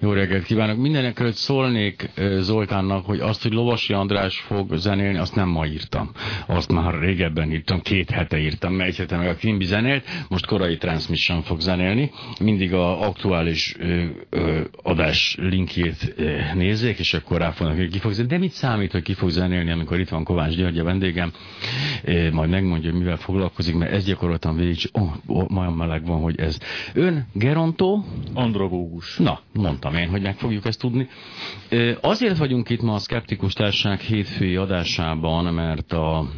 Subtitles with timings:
[0.00, 0.76] Jó reggelt kívánok!
[0.76, 6.10] Mindenek előtt szólnék Zoltánnak, hogy azt, hogy Lovasi András fog zenélni, azt nem ma írtam.
[6.46, 10.76] Azt már régebben írtam, két hete írtam, mely hete meg a Kimbi zenélt, most korai
[10.76, 12.10] Transmission fog zenélni.
[12.40, 17.98] Mindig a aktuális ö, ö, adás linkjét ö, nézzék, és akkor rá fognak, hogy ki
[17.98, 18.34] fog zenélni.
[18.34, 21.32] De mit számít, hogy ki fog zenélni, amikor itt van Kovács György a vendégem,
[22.04, 26.20] é, majd megmondja, hogy mivel foglalkozik, mert ez gyakorlatilag végig, oh, oh, majd meleg van,
[26.20, 26.58] hogy ez.
[26.94, 28.04] Ön Gerontó?
[28.34, 29.16] Andragógus.
[29.16, 31.08] Na, mondtam én, hogy meg fogjuk ezt tudni.
[32.00, 36.28] Azért vagyunk itt ma a Skeptikus Társaság hétfői adásában, mert a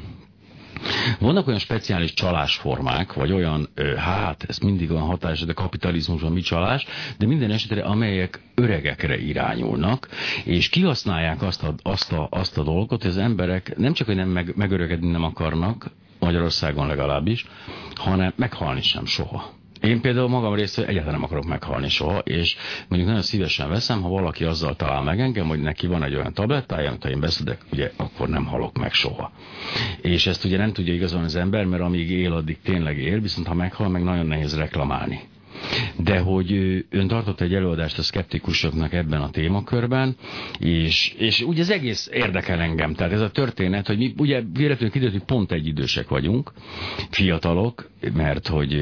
[1.19, 6.87] vannak olyan speciális csalásformák, vagy olyan, hát ez mindig olyan hatás, de kapitalizmusban mi csalás,
[7.19, 10.09] de minden esetre, amelyek öregekre irányulnak,
[10.45, 14.17] és kihasználják azt a, azt a, azt a dolgot, hogy az emberek nem csak, hogy
[14.17, 17.47] nem meg, megöregedni nem akarnak, Magyarországon legalábbis,
[17.95, 19.58] hanem meghalni sem soha.
[19.81, 22.57] Én például magam részéről egyáltalán nem akarok meghalni soha, és
[22.89, 26.33] mondjuk nagyon szívesen veszem, ha valaki azzal talál meg engem, hogy neki van egy olyan
[26.35, 29.33] tablettája, amit ha én beszedek, ugye akkor nem halok meg soha.
[30.01, 33.47] És ezt ugye nem tudja igazán az ember, mert amíg él, addig tényleg él, viszont
[33.47, 35.21] ha meghal, meg nagyon nehéz reklamálni
[35.97, 36.53] de hogy
[36.91, 40.17] ön tartott egy előadást a szkeptikusoknak ebben a témakörben,
[40.59, 42.95] és, és ugye az egész érdekel engem.
[42.95, 46.53] Tehát ez a történet, hogy mi ugye véletlenül kiderült, hogy pont egy idősek vagyunk,
[47.11, 48.75] fiatalok, mert hogy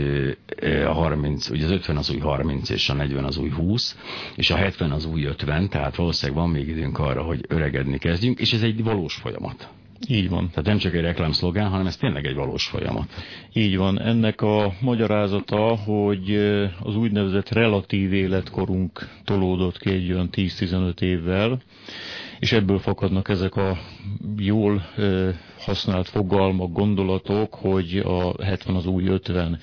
[0.86, 3.96] a 30, ugye az 50 az új 30, és a 40 az új 20,
[4.36, 8.38] és a 70 az új 50, tehát valószínűleg van még időnk arra, hogy öregedni kezdjünk,
[8.40, 9.68] és ez egy valós folyamat.
[10.08, 10.48] Így van.
[10.48, 13.08] Tehát nem csak egy reklámszlogán, hanem ez tényleg egy valós folyamat.
[13.52, 14.00] Így van.
[14.00, 16.34] Ennek a magyarázata, hogy
[16.82, 21.60] az úgynevezett relatív életkorunk tolódott ki egy olyan 10-15 évvel,
[22.38, 23.78] és ebből fakadnak ezek a
[24.38, 24.86] jól
[25.66, 29.58] használt fogalmak, gondolatok, hogy a 70 az új 50.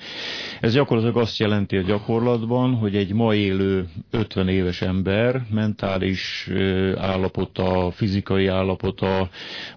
[0.60, 6.50] Ez gyakorlatilag azt jelenti a gyakorlatban, hogy egy ma élő 50 éves ember mentális
[6.96, 9.28] állapota, fizikai állapota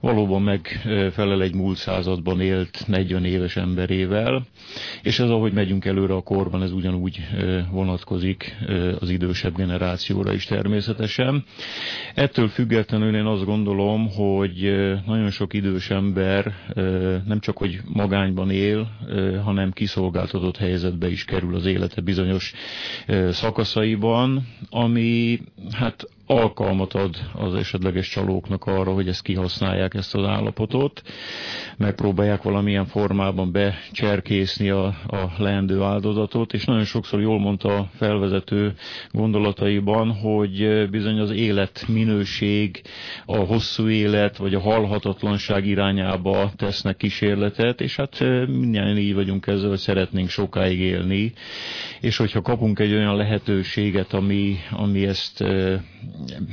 [0.02, 4.45] valóban megfelel egy múlt században élt 40 éves emberével,
[5.02, 7.20] és ez ahogy megyünk előre a korban, ez ugyanúgy
[7.71, 8.55] vonatkozik
[8.99, 11.43] az idősebb generációra is természetesen.
[12.14, 14.73] Ettől függetlenül én azt gondolom, hogy
[15.05, 16.54] nagyon sok idős ember ember
[17.26, 18.88] nem csak, hogy magányban él,
[19.44, 22.54] hanem kiszolgáltatott helyzetbe is kerül az élete bizonyos
[23.30, 25.39] szakaszaiban, ami
[25.72, 31.02] hát alkalmat ad az esetleges csalóknak arra, hogy ezt kihasználják, ezt az állapotot,
[31.77, 38.73] megpróbálják valamilyen formában becserkészni a, a leendő áldozatot, és nagyon sokszor jól mondta a felvezető
[39.11, 42.82] gondolataiban, hogy bizony az életminőség,
[43.26, 49.70] a hosszú élet, vagy a halhatatlanság irányába tesznek kísérletet, és hát mindjárt így vagyunk ezzel,
[49.70, 51.33] hogy szeretnénk sokáig élni,
[52.02, 55.43] és hogyha kapunk egy olyan lehetőséget, ami, ami ezt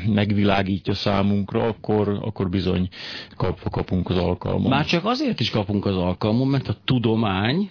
[0.07, 2.89] megvilágítja számunkra, akkor, akkor bizony
[3.37, 4.71] kap, kapunk az alkalmon.
[4.71, 7.71] Már csak azért is kapunk az alkalmon, mert a tudomány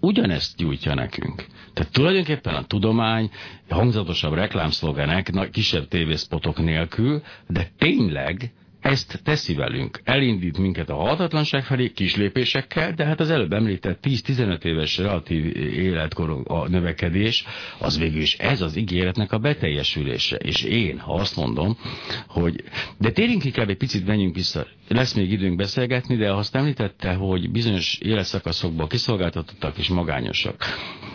[0.00, 1.46] ugyanezt gyújtja nekünk.
[1.72, 3.30] Tehát tulajdonképpen a tudomány
[3.68, 8.52] hangzatosabb reklámszlogenek, kisebb tévészpotok nélkül, de tényleg
[8.84, 10.00] ezt teszi velünk.
[10.04, 15.56] Elindít minket a halhatatlanság felé kis lépésekkel, de hát az előbb említett 10-15 éves relatív
[15.56, 17.44] életkor a növekedés,
[17.78, 20.36] az végül is ez az ígéretnek a beteljesülése.
[20.36, 21.76] És én, ha azt mondom,
[22.28, 22.64] hogy...
[22.98, 24.66] De térjünk inkább egy picit, menjünk vissza.
[24.88, 30.64] Lesz még időnk beszélgetni, de azt említette, hogy bizonyos életszakaszokban kiszolgáltatottak és magányosak.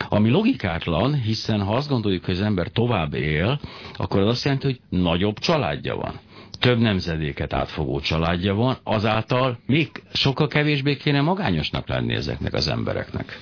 [0.08, 3.60] Ami logikátlan, hiszen ha azt gondoljuk, hogy az ember tovább él,
[3.96, 6.20] akkor az azt jelenti, hogy nagyobb családja van
[6.60, 13.38] több nemzedéket átfogó családja van, azáltal még sokkal kevésbé kéne magányosnak lenni ezeknek az embereknek.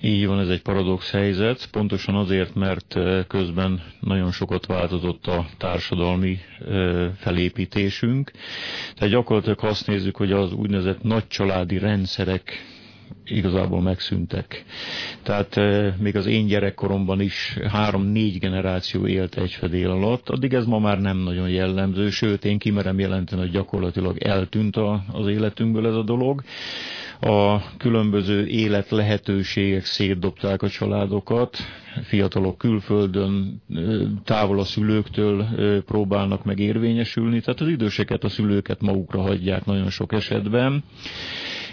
[0.00, 2.98] Így van, ez egy paradox helyzet, pontosan azért, mert
[3.28, 6.38] közben nagyon sokat változott a társadalmi
[7.16, 8.30] felépítésünk.
[8.94, 12.64] Tehát gyakorlatilag azt nézzük, hogy az úgynevezett nagycsaládi rendszerek
[13.24, 14.64] igazából megszűntek.
[15.22, 20.64] Tehát e, még az én gyerekkoromban is három-négy generáció élt egy fedél alatt, addig ez
[20.64, 25.86] ma már nem nagyon jellemző, sőt én kimerem jelenteni, hogy gyakorlatilag eltűnt a, az életünkből
[25.86, 26.42] ez a dolog.
[27.20, 31.58] A különböző élet lehetőségek szétdobták a családokat,
[32.02, 33.62] fiatalok külföldön,
[34.24, 35.46] távol a szülőktől
[35.86, 40.84] próbálnak meg érvényesülni, tehát az időseket, a szülőket magukra hagyják nagyon sok esetben.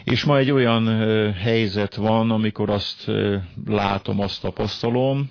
[0.04, 0.88] És ma egy olyan
[1.34, 3.12] helyzet van, amikor azt
[3.66, 5.30] látom, azt tapasztalom,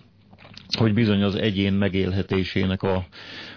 [0.78, 3.04] hogy bizony az egyén megélhetésének a,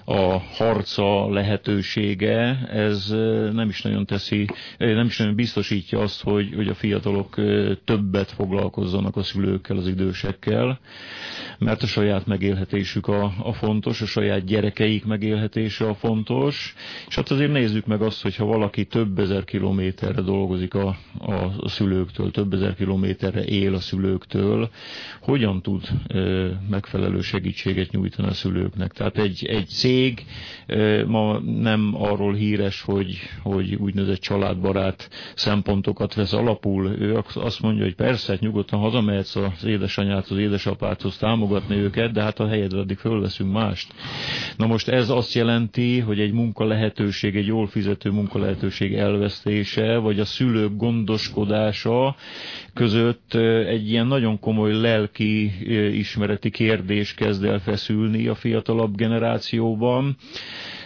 [0.10, 3.08] a harca lehetősége, ez
[3.54, 4.48] nem is nagyon teszi,
[4.78, 7.36] nem is nagyon biztosítja azt, hogy, hogy a fiatalok
[7.86, 10.80] többet foglalkozzanak a szülőkkel, az idősekkel,
[11.60, 16.74] mert a saját megélhetésük a, a fontos, a saját gyerekeik megélhetése a fontos,
[17.08, 22.32] és hát azért nézzük meg azt, hogyha valaki több ezer kilométerre dolgozik a, a, szülőktől,
[22.32, 24.70] több ezer kilométerre él a szülőktől,
[25.22, 25.88] hogyan tud
[26.70, 28.92] megfelelő segítséget nyújtani a szülőknek.
[28.92, 30.26] Tehát egy, egy cég cég
[31.08, 36.96] ma nem arról híres, hogy, hogy úgynevezett családbarát szempontokat vesz alapul.
[37.00, 42.22] Ő azt mondja, hogy persze, hát nyugodtan hazamehetsz az édesanyát, az édesapáthoz támogatni őket, de
[42.22, 43.94] hát a helyedre addig fölveszünk mást.
[44.58, 49.98] Na most ez azt jelenti, hogy egy munka lehetőség, egy jól fizető munka lehetőség elvesztése,
[49.98, 52.16] vagy a szülők gondoskodása
[52.74, 53.34] között
[53.68, 55.52] egy ilyen nagyon komoly lelki
[55.98, 59.89] ismereti kérdés kezd el feszülni a fiatalabb generációban,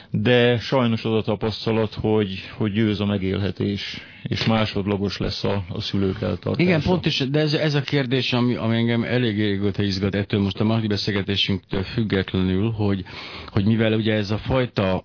[0.10, 5.82] de sajnos az a tapasztalat, hogy, hogy győz a megélhetés, és másodlagos lesz a, a
[5.82, 6.62] szülők eltartása.
[6.70, 10.42] Igen, pont is, de ez, ez a kérdés, ami, ami engem elég régóta izgat ettől
[10.42, 13.04] most a mai beszélgetésünktől függetlenül, hogy,
[13.48, 15.04] hogy mivel ugye ez a fajta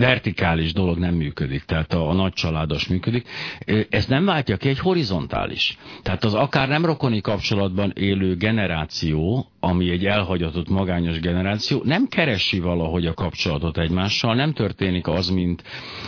[0.00, 3.28] vertikális dolog nem működik, tehát a, a nagy családos működik.
[3.90, 5.78] Ez nem váltja ki egy horizontális.
[6.02, 12.60] Tehát az akár nem rokoni kapcsolatban élő generáció, ami egy elhagyatott magányos generáció, nem keresi
[12.60, 15.62] valahogy a kapcsolatot egymással, nem történik az, mint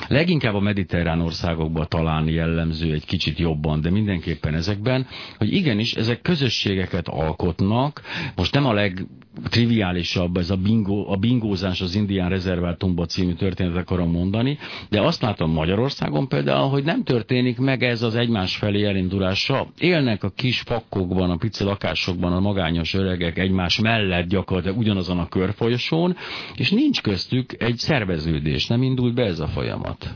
[0.08, 5.06] leginkább a mediterrán országokban talán jellemző egy kicsit jobban, de mindenképpen ezekben,
[5.38, 8.02] hogy igenis ezek közösségeket alkotnak,
[8.36, 14.10] most nem a legtriviálisabb ez a, bingo, a bingózás az indián rezervátumba című történet akarom
[14.10, 14.58] mondani,
[14.88, 19.66] de azt látom Magyarországon például, hogy nem történik meg ez az egymás felé elindulása.
[19.78, 25.28] Élnek a kis fakkokban, a pici lakásokban a magányos öregek egymás mellett gyakorlatilag ugyanazon a
[25.28, 26.16] körfolyosón,
[26.56, 30.14] és nincs köztük egy szerveződés, nem indult be ez a folyamat.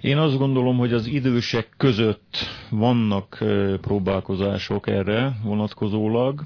[0.00, 2.36] Én azt gondolom, hogy az idősek között
[2.70, 3.44] vannak
[3.80, 6.42] próbálkozások erre vonatkozólag,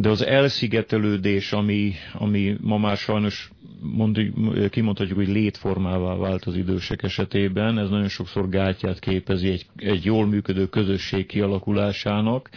[0.00, 3.50] de az elszigetelődés, ami, ami ma már sajnos
[3.80, 10.04] mondjuk, kimondhatjuk, hogy létformává vált az idősek esetében, ez nagyon sokszor gátját képezi egy, egy
[10.04, 12.50] jól működő közösség kialakulásának,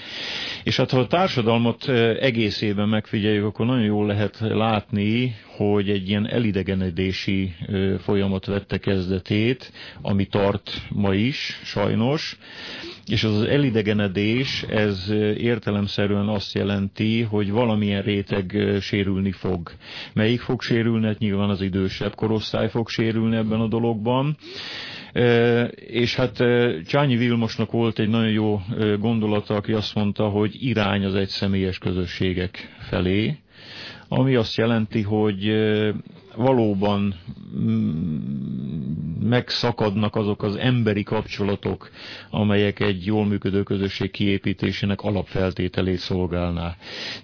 [0.64, 1.90] és hát ha a társadalmat
[2.20, 5.36] egészében megfigyeljük, akkor nagyon jól lehet látni,
[5.70, 7.54] hogy egy ilyen elidegenedési
[8.00, 9.72] folyamat vette kezdetét,
[10.02, 12.38] ami tart ma is, sajnos,
[13.08, 19.72] és az, elidegenedés, ez értelemszerűen azt jelenti, hogy valamilyen réteg sérülni fog.
[20.14, 21.06] Melyik fog sérülni?
[21.06, 24.38] Hát nyilván az idősebb korosztály fog sérülni ebben a dologban.
[25.76, 26.44] És hát
[26.86, 28.62] Csányi Vilmosnak volt egy nagyon jó
[29.00, 33.38] gondolata, aki azt mondta, hogy irány az egyszemélyes közösségek felé,
[34.08, 35.52] ami azt jelenti, hogy
[36.36, 37.16] valóban
[37.58, 38.42] mm,
[39.24, 41.90] megszakadnak azok az emberi kapcsolatok,
[42.30, 46.76] amelyek egy jól működő közösség kiépítésének alapfeltételét szolgálná.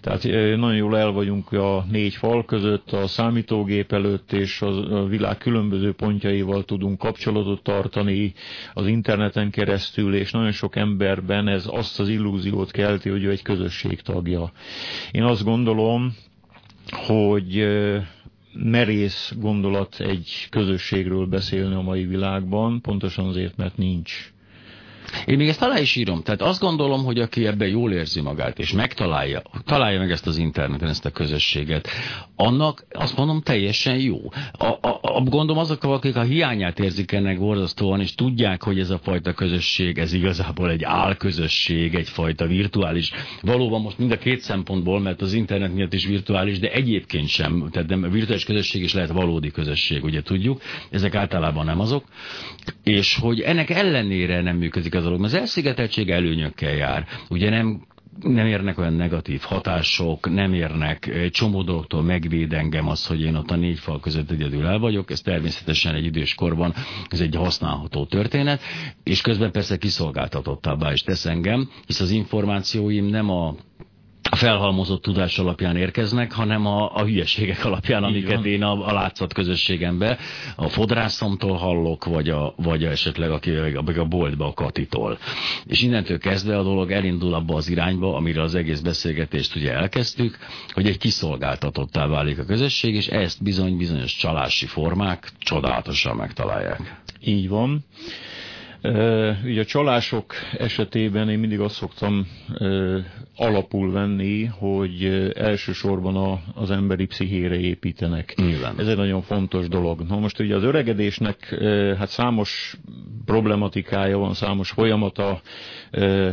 [0.01, 0.23] Tehát
[0.57, 5.93] nagyon jól el vagyunk a négy fal között, a számítógép előtt, és a világ különböző
[5.93, 8.33] pontjaival tudunk kapcsolatot tartani
[8.73, 13.41] az interneten keresztül, és nagyon sok emberben ez azt az illúziót kelti, hogy ő egy
[13.41, 14.51] közösség tagja.
[15.11, 16.15] Én azt gondolom,
[16.91, 17.67] hogy
[18.53, 24.31] merész gondolat egy közösségről beszélni a mai világban, pontosan azért, mert nincs.
[25.25, 26.21] Én még ezt alá is írom.
[26.23, 30.37] Tehát azt gondolom, hogy aki ebben jól érzi magát, és megtalálja, találja meg ezt az
[30.37, 31.87] interneten, ezt a közösséget,
[32.35, 34.17] annak azt mondom teljesen jó.
[34.51, 38.89] A, a, a gondolom azok, akik a hiányát érzik ennek borzasztóan, és tudják, hogy ez
[38.89, 43.11] a fajta közösség, ez igazából egy álközösség, egyfajta virtuális.
[43.41, 47.69] Valóban most mind a két szempontból, mert az internet miatt is virtuális, de egyébként sem.
[47.71, 50.61] Tehát nem, virtuális közösség is lehet valódi közösség, ugye tudjuk.
[50.89, 52.03] Ezek általában nem azok.
[52.83, 57.05] És hogy ennek ellenére nem működik az dolog, az elszigeteltség előnyökkel jár.
[57.29, 57.85] Ugye nem
[58.21, 63.51] nem érnek olyan negatív hatások, nem érnek csomó dologtól megvéd engem az, hogy én ott
[63.51, 66.73] a négy fal között egyedül el vagyok, ez természetesen egy idős korban,
[67.09, 68.61] ez egy használható történet,
[69.03, 73.55] és közben persze kiszolgáltatottabbá is tesz engem, hisz az információim nem a a
[74.37, 80.17] felhalmozott tudás alapján érkeznek, hanem a, a hülyeségek alapján, amiket én a, a látszat közösségembe,
[80.55, 83.39] a fodrászomtól hallok, vagy, a, vagy a esetleg a,
[83.85, 85.17] a, a boltba a Katitól.
[85.65, 90.37] És innentől kezdve a dolog elindul abba az irányba, amire az egész beszélgetést ugye elkezdtük,
[90.73, 97.01] hogy egy kiszolgáltatottá válik a közösség, és ezt bizony bizonyos csalási formák csodálatosan megtalálják.
[97.21, 97.85] Így van.
[99.43, 102.27] Ugye a csalások esetében én mindig azt szoktam
[103.35, 105.03] alapul venni, hogy
[105.35, 108.33] elsősorban a, az emberi pszichére építenek.
[108.35, 108.79] Nyilván.
[108.79, 110.01] Ez egy nagyon fontos dolog.
[110.07, 111.55] Na most ugye az öregedésnek
[111.97, 112.77] hát számos
[113.25, 115.41] problematikája van, számos folyamata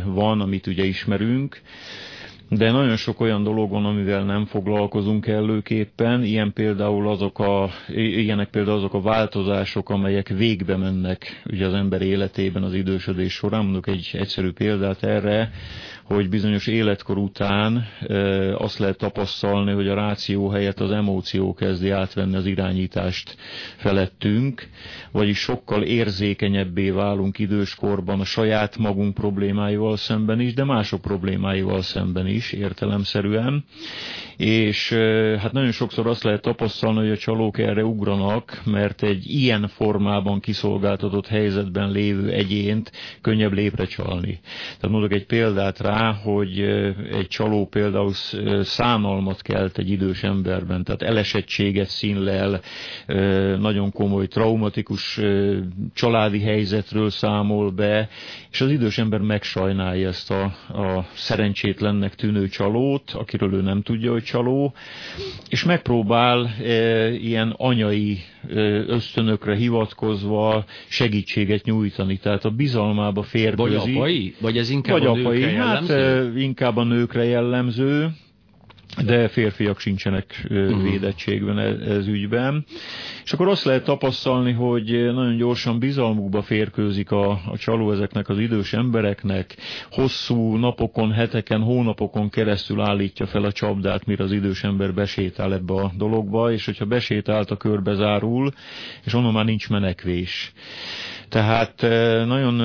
[0.05, 1.61] van, amit ugye ismerünk
[2.49, 8.49] de nagyon sok olyan dolog van, amivel nem foglalkozunk előképpen, ilyen például azok a, ilyenek
[8.49, 13.63] például azok a változások, amelyek végbe mennek ugye az ember életében az idősödés során.
[13.63, 15.51] Mondok egy egyszerű példát erre,
[16.05, 17.87] hogy bizonyos életkor után
[18.57, 23.35] azt lehet tapasztalni, hogy a ráció helyett az emóció kezdi átvenni az irányítást
[23.77, 24.67] felettünk,
[25.11, 32.27] vagyis sokkal érzékenyebbé válunk időskorban a saját magunk problémáival szemben is, de mások problémáival szemben
[32.27, 33.63] is értelemszerűen.
[34.37, 34.93] És
[35.39, 40.39] hát nagyon sokszor azt lehet tapasztalni, hogy a csalók erre ugranak, mert egy ilyen formában
[40.39, 44.39] kiszolgáltatott helyzetben lévő egyént könnyebb lépre csalni.
[44.63, 46.59] Tehát mondok egy példát rá, hogy
[47.11, 48.13] egy csaló például
[48.61, 52.61] szánalmat kelt egy idős emberben, tehát elesettséget színlel,
[53.59, 55.19] nagyon komoly traumatikus
[55.93, 58.09] családi helyzetről számol be,
[58.51, 64.11] és az idős ember megsajnálja ezt a, a szerencsétlennek tűnő csalót, akiről ő nem tudja,
[64.11, 64.73] hogy csaló,
[65.49, 68.19] és megpróbál e, ilyen anyai
[68.87, 72.17] ösztönökre hivatkozva segítséget nyújtani.
[72.17, 73.75] Tehát a bizalmába férkőzi.
[73.75, 74.35] Vagy apai?
[74.39, 75.84] Vagy ez inkább vagy apai, hát
[76.35, 78.09] inkább a nőkre jellemző
[79.03, 80.83] de férfiak sincsenek uh-huh.
[80.83, 82.65] védettségben ez, ez ügyben.
[83.23, 88.39] És akkor azt lehet tapasztalni, hogy nagyon gyorsan bizalmukba férkőzik a, a csaló ezeknek az
[88.39, 89.57] idős embereknek,
[89.91, 95.73] hosszú napokon, heteken, hónapokon keresztül állítja fel a csapdát, mire az idős ember besétál ebbe
[95.73, 98.51] a dologba, és hogyha besétált a körbe zárul,
[99.03, 100.53] és onnan már nincs menekvés.
[101.29, 101.81] Tehát
[102.25, 102.59] nagyon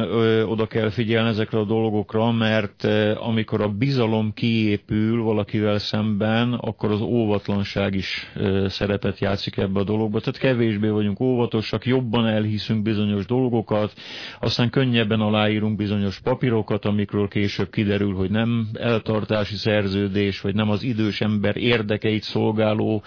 [0.44, 2.84] oda kell figyelni ezekre a dolgokra, mert
[3.16, 8.32] amikor a bizalom kiépül valakivel szemben, akkor az óvatlanság is
[8.66, 10.20] szerepet játszik ebbe a dologba.
[10.20, 13.92] Tehát kevésbé vagyunk óvatosak, jobban elhiszünk bizonyos dolgokat,
[14.40, 20.82] aztán könnyebben aláírunk bizonyos papírokat, amikről később kiderül, hogy nem eltartási szerződés, vagy nem az
[20.82, 23.02] idős ember érdekeit szolgáló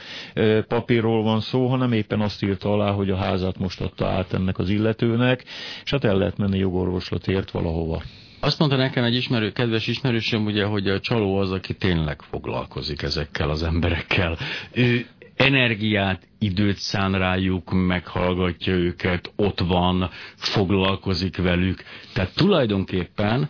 [0.68, 4.58] papírról van szó, hanem éppen azt írta alá, hogy a házat most adta át ennek
[4.58, 5.43] az illetőnek,
[5.84, 8.02] és hát el lehet menni jogorvoslatért valahova.
[8.40, 13.02] Azt mondta nekem egy ismerő, kedves ismerősöm, ugye, hogy a csaló az, aki tényleg foglalkozik
[13.02, 14.38] ezekkel az emberekkel.
[14.72, 21.84] Ő energiát, időt szán rájuk, meghallgatja őket, ott van, foglalkozik velük.
[22.14, 23.50] Tehát tulajdonképpen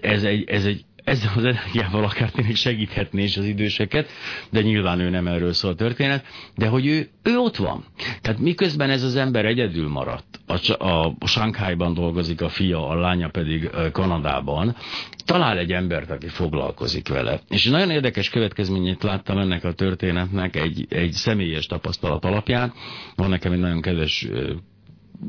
[0.00, 4.10] ez egy, ez egy ezzel az energiával akár tényleg segíthetné is az időseket,
[4.50, 6.24] de nyilván ő nem erről szól a történet,
[6.56, 7.84] de hogy ő, ő ott van.
[8.20, 10.84] Tehát miközben ez az ember egyedül maradt, a,
[11.18, 14.76] a Sánkhájban dolgozik a fia, a lánya pedig Kanadában,
[15.24, 17.40] talál egy embert, aki foglalkozik vele.
[17.48, 22.72] És nagyon érdekes következményét láttam ennek a történetnek egy, egy személyes tapasztalat alapján.
[23.16, 24.28] Van nekem egy nagyon kedves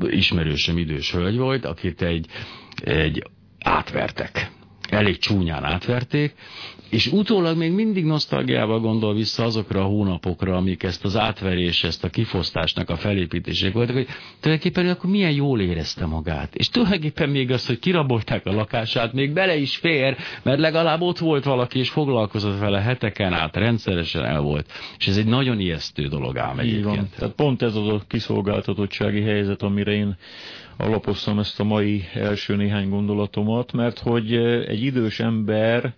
[0.00, 2.26] ismerősöm idős hölgy volt, akit egy,
[2.84, 3.22] egy
[3.58, 4.56] átvertek
[4.90, 6.34] elég csúnyán átverték,
[6.90, 12.04] és utólag még mindig nosztalgiával gondol vissza azokra a hónapokra, amik ezt az átverés, ezt
[12.04, 14.06] a kifosztásnak a felépítések voltak, hogy
[14.40, 16.54] tulajdonképpen akkor milyen jól érezte magát.
[16.54, 21.18] És tulajdonképpen még az, hogy kirabolták a lakását, még bele is fér, mert legalább ott
[21.18, 24.72] volt valaki, és foglalkozott vele heteken át, rendszeresen el volt.
[24.98, 26.84] És ez egy nagyon ijesztő dolog ám egyébként.
[26.84, 27.10] Van.
[27.18, 30.16] Tehát pont ez az a kiszolgáltatottsági helyzet, amire én
[30.78, 34.34] alapoztam ezt a mai első néhány gondolatomat, mert hogy
[34.66, 35.94] egy idős ember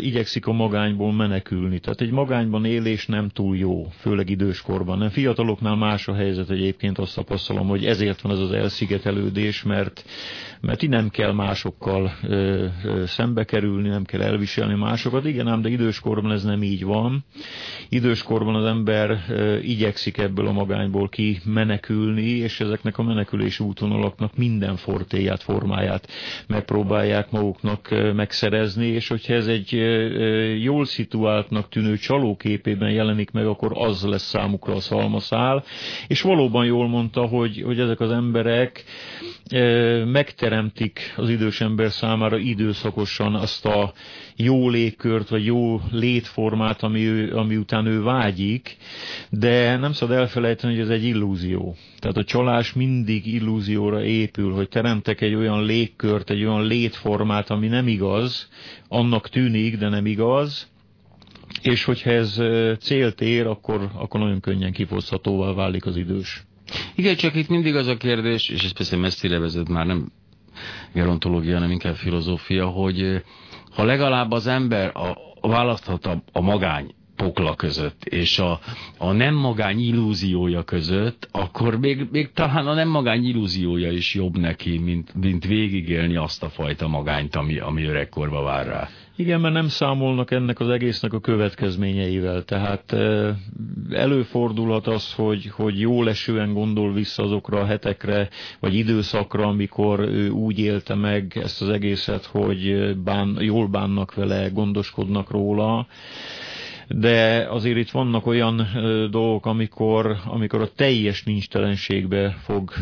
[0.00, 1.78] igyekszik a magányból menekülni.
[1.78, 4.98] Tehát egy magányban élés nem túl jó, főleg időskorban.
[4.98, 10.04] Nem fiataloknál más a helyzet egyébként, azt tapasztalom, hogy ezért van ez az elszigetelődés, mert,
[10.60, 15.24] mert így nem kell másokkal ö, ö, szembe kerülni, nem kell elviselni másokat.
[15.24, 17.24] Igen, ám, de időskorban ez nem így van.
[17.88, 24.36] Időskorban az ember ö, igyekszik ebből a magányból ki menekülni, és ezeknek a menekülési útvonalaknak
[24.36, 26.08] minden fortéját, formáját
[26.46, 29.70] megpróbálják maguknak megszerezni, és hogyha ez egy
[30.62, 35.64] jól szituáltnak tűnő csalóképében jelenik meg, akkor az lesz számukra a szalmaszál.
[36.06, 38.84] És valóban jól mondta, hogy, hogy ezek az emberek
[40.04, 43.92] megteremtik az idős ember számára időszakosan azt a
[44.36, 48.76] jó légkört, vagy jó létformát, ami, ő, ami után ő vágyik,
[49.30, 51.76] de nem szabad elfelejteni, hogy ez egy illúzió.
[51.98, 57.66] Tehát a csalás mindig illúzióra épül, hogy teremtek egy olyan légkört, egy olyan létformát, ami
[57.66, 58.48] nem igaz,
[58.92, 60.68] annak tűnik, de nem igaz,
[61.62, 62.40] és hogyha ez
[62.80, 66.44] célt ér, akkor, akkor nagyon könnyen kifoszhatóvá válik az idős.
[66.94, 70.12] Igen, csak itt mindig az a kérdés, és ez persze messzire vezet már nem
[70.92, 73.22] gerontológia, hanem inkább filozófia, hogy
[73.70, 78.60] ha legalább az ember a, választhat a, a magány pokla között, és a,
[78.98, 84.38] a nem magány illúziója között, akkor még, még talán a nem magány illúziója is jobb
[84.38, 88.88] neki, mint, mint végigélni azt a fajta magányt, ami, ami öregkorba vár rá.
[89.16, 92.42] Igen, mert nem számolnak ennek az egésznek a következményeivel.
[92.44, 92.96] Tehát
[93.90, 98.28] előfordulhat az, hogy, hogy jól esően gondol vissza azokra a hetekre,
[98.60, 104.48] vagy időszakra, amikor ő úgy élte meg ezt az egészet, hogy bán, jól bánnak vele,
[104.48, 105.86] gondoskodnak róla
[106.94, 108.66] de azért itt vannak olyan
[109.10, 112.72] dolgok, amikor, amikor a teljes nincstelenségbe fog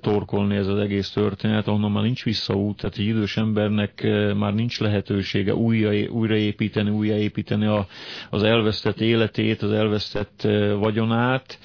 [0.00, 4.06] torkolni ez az egész történet, onnan már nincs visszaút, tehát egy idős embernek
[4.36, 7.86] már nincs lehetősége újra, újraépíteni, újraépíteni a,
[8.30, 11.58] az elvesztett életét, az elvesztett vagyonát,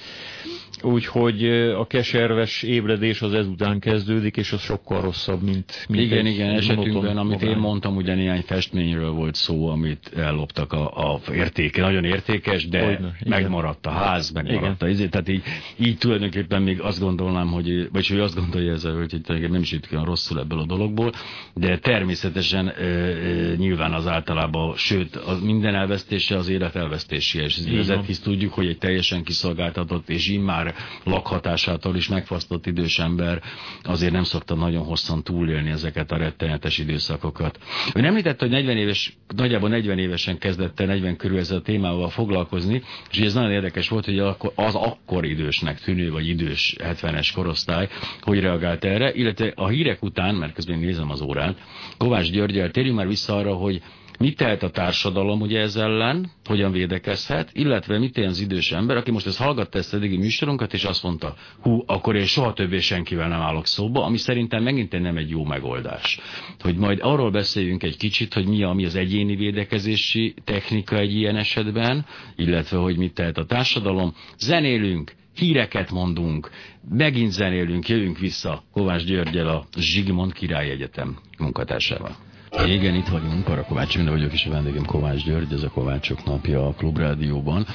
[0.82, 1.44] Úgyhogy
[1.78, 7.16] a keserves ébredés az ezután kezdődik, és az sokkal rosszabb, mint, mint Igen, igen, esetünkben,
[7.16, 7.54] amit magány.
[7.54, 12.84] én mondtam, ugye néhány festményről volt szó, amit elloptak a, a értéke, nagyon értékes, de
[12.84, 15.42] Olyan, megmaradt a ház, megmaradt a izé, tehát így,
[15.76, 19.60] így tulajdonképpen még azt gondolnám, hogy, vagy hogy azt gondolja ez a hölgy, hogy nem
[19.60, 21.12] is olyan rosszul ebből a dologból,
[21.54, 28.06] de természetesen e, e, nyilván az általában, sőt, az minden elvesztése az élet elvesztéséhez vezet,
[28.06, 30.71] hisz tudjuk, hogy egy teljesen kiszolgáltatott és immár
[31.04, 33.42] lakhatásától is megfasztott idős ember
[33.82, 37.58] azért nem szokta nagyon hosszan túlélni ezeket a rettenetes időszakokat.
[37.94, 42.08] Ön említette, hogy 40 éves, nagyjából 40 évesen kezdett el 40 körül ezzel a témával
[42.08, 44.18] foglalkozni, és ez nagyon érdekes volt, hogy
[44.54, 47.88] az akkor idősnek tűnő, vagy idős 70-es korosztály,
[48.20, 51.56] hogy reagált erre, illetve a hírek után, mert közben nézem az órán,
[51.98, 53.82] Kovács Györgyel térjünk már vissza arra, hogy
[54.22, 59.10] Mit tehet a társadalom ugye ez ellen, hogyan védekezhet, illetve mit az idős ember, aki
[59.10, 63.28] most ezt hallgatta ezt eddigi műsorunkat, és azt mondta, hú, akkor én soha többé senkivel
[63.28, 66.20] nem állok szóba, ami szerintem megint nem egy jó megoldás.
[66.60, 71.14] Hogy majd arról beszéljünk egy kicsit, hogy mi, a, mi az egyéni védekezési technika egy
[71.14, 74.14] ilyen esetben, illetve hogy mit tehet a társadalom.
[74.38, 76.50] Zenélünk, híreket mondunk,
[76.88, 82.16] megint zenélünk, jövünk vissza Kovács Györgyel a Zsigmond Király Egyetem munkatársával.
[82.60, 86.24] Igen, itt vagyunk, Para Kovács Imre vagyok, és a vendégem Kovács György, ez a Kovácsok
[86.24, 87.66] napja a Klubrádióban.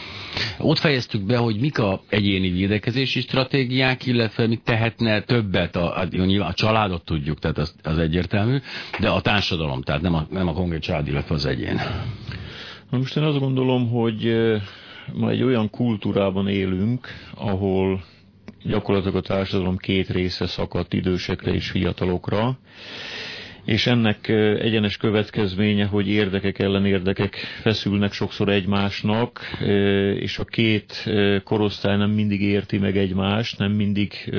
[0.57, 6.05] Ott fejeztük be, hogy mik a egyéni védekezési stratégiák, illetve mit tehetne többet, a, a,
[6.05, 8.57] nyilván a családot tudjuk, tehát az, az egyértelmű,
[8.99, 11.81] de a társadalom, tehát nem a, nem a konkrét család, illetve az egyén.
[12.89, 14.35] Na most én azt gondolom, hogy
[15.13, 18.03] ma egy olyan kultúrában élünk, ahol
[18.63, 22.57] gyakorlatilag a társadalom két része szakadt idősekre és fiatalokra,
[23.67, 24.27] és ennek
[24.59, 29.39] egyenes következménye, hogy érdekek ellen érdekek feszülnek sokszor egymásnak,
[30.19, 31.09] és a két
[31.43, 34.33] korosztály nem mindig érti meg egymást, nem mindig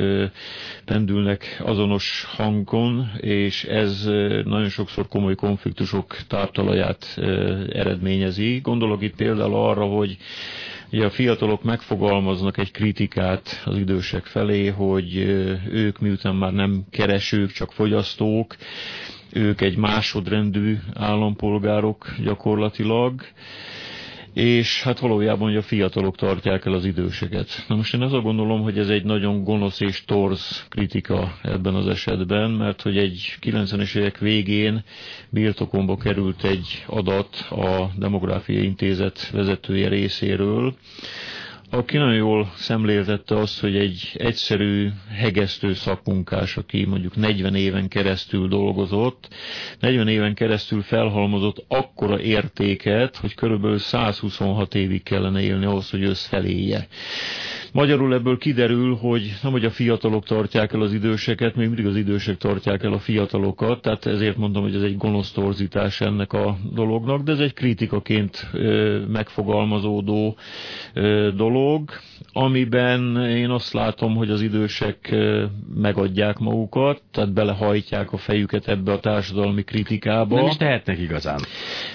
[0.84, 4.04] pendülnek azonos hangon, és ez
[4.44, 7.18] nagyon sokszor komoly konfliktusok táptalaját
[7.72, 8.58] eredményezi.
[8.62, 10.16] Gondolok itt például arra, hogy
[10.92, 15.16] Ugye a fiatalok megfogalmaznak egy kritikát az idősek felé, hogy
[15.70, 18.56] ők miután már nem keresők, csak fogyasztók,
[19.32, 23.22] ők egy másodrendű állampolgárok gyakorlatilag,
[24.38, 27.64] és hát valójában hogy a fiatalok tartják el az időseket.
[27.68, 31.86] Na most én azt gondolom, hogy ez egy nagyon gonosz és torz kritika ebben az
[31.88, 34.84] esetben, mert hogy egy 90-es évek végén
[35.30, 40.74] birtokomba került egy adat a Demográfiai Intézet vezetője részéről,
[41.70, 48.48] aki nagyon jól szemléltette azt, hogy egy egyszerű hegesztő szakmunkás, aki mondjuk 40 éven keresztül
[48.48, 49.28] dolgozott,
[49.80, 56.86] 40 éven keresztül felhalmozott akkora értéket, hogy körülbelül 126 évig kellene élni ahhoz, hogy összefeléje.
[57.72, 61.96] Magyarul ebből kiderül, hogy nem hogy a fiatalok tartják el az időseket, még mindig az
[61.96, 66.56] idősek tartják el a fiatalokat, tehát ezért mondom, hogy ez egy gonosz torzítás ennek a
[66.72, 68.50] dolognak, de ez egy kritikaként
[69.08, 70.36] megfogalmazódó
[71.36, 71.90] dolog,
[72.32, 75.16] amiben én azt látom, hogy az idősek
[75.74, 80.36] megadják magukat, tehát belehajtják a fejüket ebbe a társadalmi kritikába.
[80.36, 81.40] Nem is tehetnek igazán.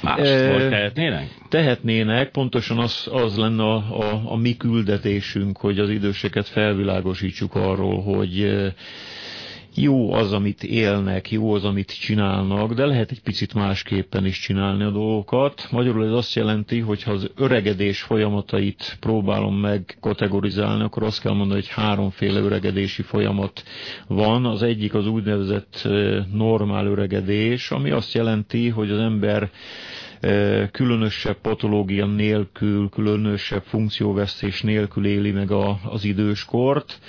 [0.01, 1.27] Más e, tehetnének?
[1.49, 8.02] Tehetnének, pontosan az, az lenne a, a, a mi küldetésünk, hogy az időseket felvilágosítsuk arról,
[8.02, 8.63] hogy
[9.76, 14.84] jó az, amit élnek, jó az, amit csinálnak, de lehet egy picit másképpen is csinálni
[14.84, 15.67] a dolgokat.
[15.71, 21.34] Magyarul ez azt jelenti, hogy ha az öregedés folyamatait próbálom meg kategorizálni, akkor azt kell
[21.34, 23.63] mondani, hogy háromféle öregedési folyamat
[24.08, 24.45] van.
[24.45, 25.88] Az egyik az úgynevezett
[26.34, 29.49] normál öregedés, ami azt jelenti, hogy az ember
[30.71, 36.99] különösebb patológia nélkül, különösebb funkcióvesztés nélkül éli meg a, az időskort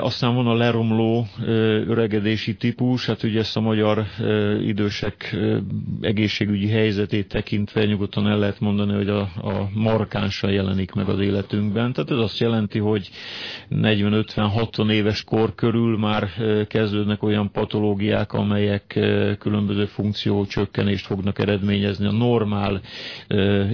[0.00, 1.26] Aztán van a leromló
[1.86, 4.06] öregedési típus, hát ugye ezt a magyar
[4.60, 5.36] idősek
[6.00, 11.92] egészségügyi helyzetét tekintve nyugodtan el lehet mondani, hogy a, a markánsan jelenik meg az életünkben.
[11.92, 13.10] Tehát ez azt jelenti, hogy
[13.70, 16.28] 40-50-60 éves kor körül már
[16.68, 19.00] kezdődnek olyan patológiák, amelyek
[19.38, 22.80] különböző funkciócsökkenést fognak eredményezni a normál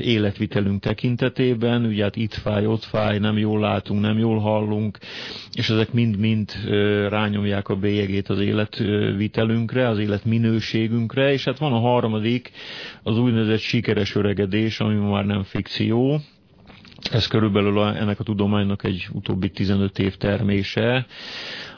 [0.01, 1.85] életvitelünk tekintetében.
[1.85, 4.99] Ugye hát itt fáj, ott fáj, nem jól látunk, nem jól hallunk,
[5.53, 6.53] és ezek mind-mind
[7.09, 12.51] rányomják a bélyegét az életvitelünkre, az életminőségünkre, és hát van a harmadik,
[13.03, 16.21] az úgynevezett sikeres öregedés, ami már nem fikció,
[17.13, 21.07] ez körülbelül ennek a tudománynak egy utóbbi 15 év termése,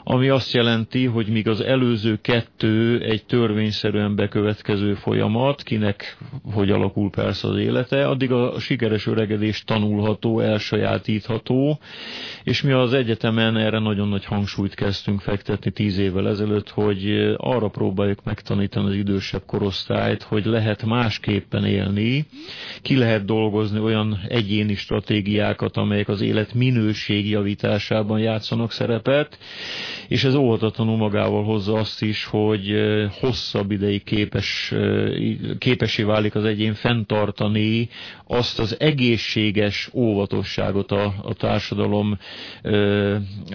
[0.03, 6.17] ami azt jelenti, hogy míg az előző kettő egy törvényszerűen bekövetkező folyamat, kinek
[6.53, 11.79] hogy alakul persze az élete, addig a sikeres öregedés tanulható, elsajátítható,
[12.43, 17.67] és mi az egyetemen erre nagyon nagy hangsúlyt kezdtünk fektetni tíz évvel ezelőtt, hogy arra
[17.67, 22.25] próbáljuk megtanítani az idősebb korosztályt, hogy lehet másképpen élni,
[22.81, 29.37] ki lehet dolgozni olyan egyéni stratégiákat, amelyek az élet minőség javításában játszanak szerepet,
[30.07, 32.73] és ez óvatatlanul magával hozza azt is, hogy
[33.19, 34.73] hosszabb ideig képes,
[35.57, 37.89] képesé válik az egyén fenntartani
[38.27, 42.17] azt az egészséges óvatosságot a, a társadalom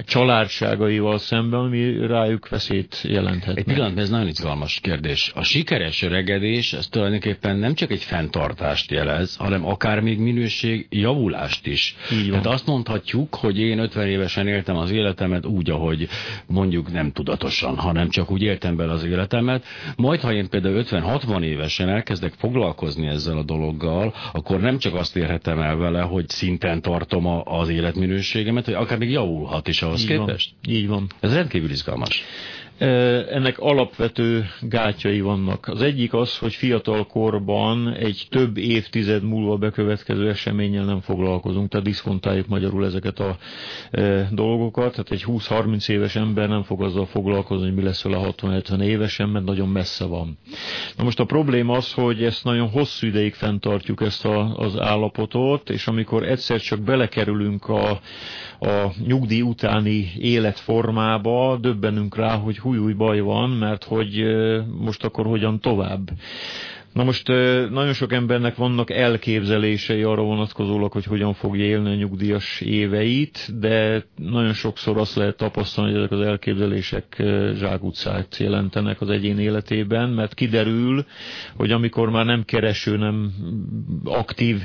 [0.05, 3.57] családságaival szemben, ami rájuk veszélyt jelenthet.
[3.57, 5.33] Egy pillanat, ez nagyon izgalmas kérdés.
[5.35, 11.67] A sikeres öregedés, ez tulajdonképpen nem csak egy fenntartást jelez, hanem akár még minőség javulást
[11.67, 11.97] is.
[12.31, 16.09] Tehát azt mondhatjuk, hogy én 50 évesen éltem az életemet úgy, ahogy
[16.47, 19.65] mondjuk nem tudatosan, hanem csak úgy éltem bele az életemet.
[19.97, 25.17] Majd, ha én például 50-60 évesen elkezdek foglalkozni ezzel a dologgal, akkor nem csak azt
[25.17, 30.01] érhetem el vele, hogy szinten tartom a, az életminőségemet, hogy akár még javulhat is ahhoz
[30.01, 30.55] Így képest.
[30.63, 30.75] Van.
[30.75, 31.07] Így van.
[31.21, 32.23] Ez rendkívül izgalmas.
[32.79, 35.69] Ennek alapvető gátjai vannak.
[35.69, 41.87] Az egyik az, hogy fiatal korban egy több évtized múlva bekövetkező eseménnyel nem foglalkozunk, tehát
[41.87, 43.37] diszkontáljuk magyarul ezeket a
[44.31, 44.91] dolgokat.
[44.91, 49.29] Tehát egy 20-30 éves ember nem fog azzal foglalkozni, hogy mi lesz vele 60-70 évesen,
[49.29, 50.39] mert nagyon messze van.
[50.97, 55.71] Na most a probléma az, hogy ezt nagyon hosszú ideig fenntartjuk ezt a, az állapotot,
[55.71, 58.01] és amikor egyszer csak belekerülünk a,
[58.61, 64.25] a nyugdíj utáni életformába, döbbenünk rá, hogy húj, új baj van, mert hogy
[64.81, 66.11] most akkor hogyan tovább.
[66.97, 67.29] Na most
[67.71, 74.05] nagyon sok embernek vannak elképzelései arra vonatkozólag, hogy hogyan fogja élni a nyugdíjas éveit, de
[74.17, 77.23] nagyon sokszor azt lehet tapasztalni, hogy ezek az elképzelések
[77.55, 81.05] zsákutcát jelentenek az egyén életében, mert kiderül,
[81.57, 83.33] hogy amikor már nem kereső, nem
[84.05, 84.63] aktív,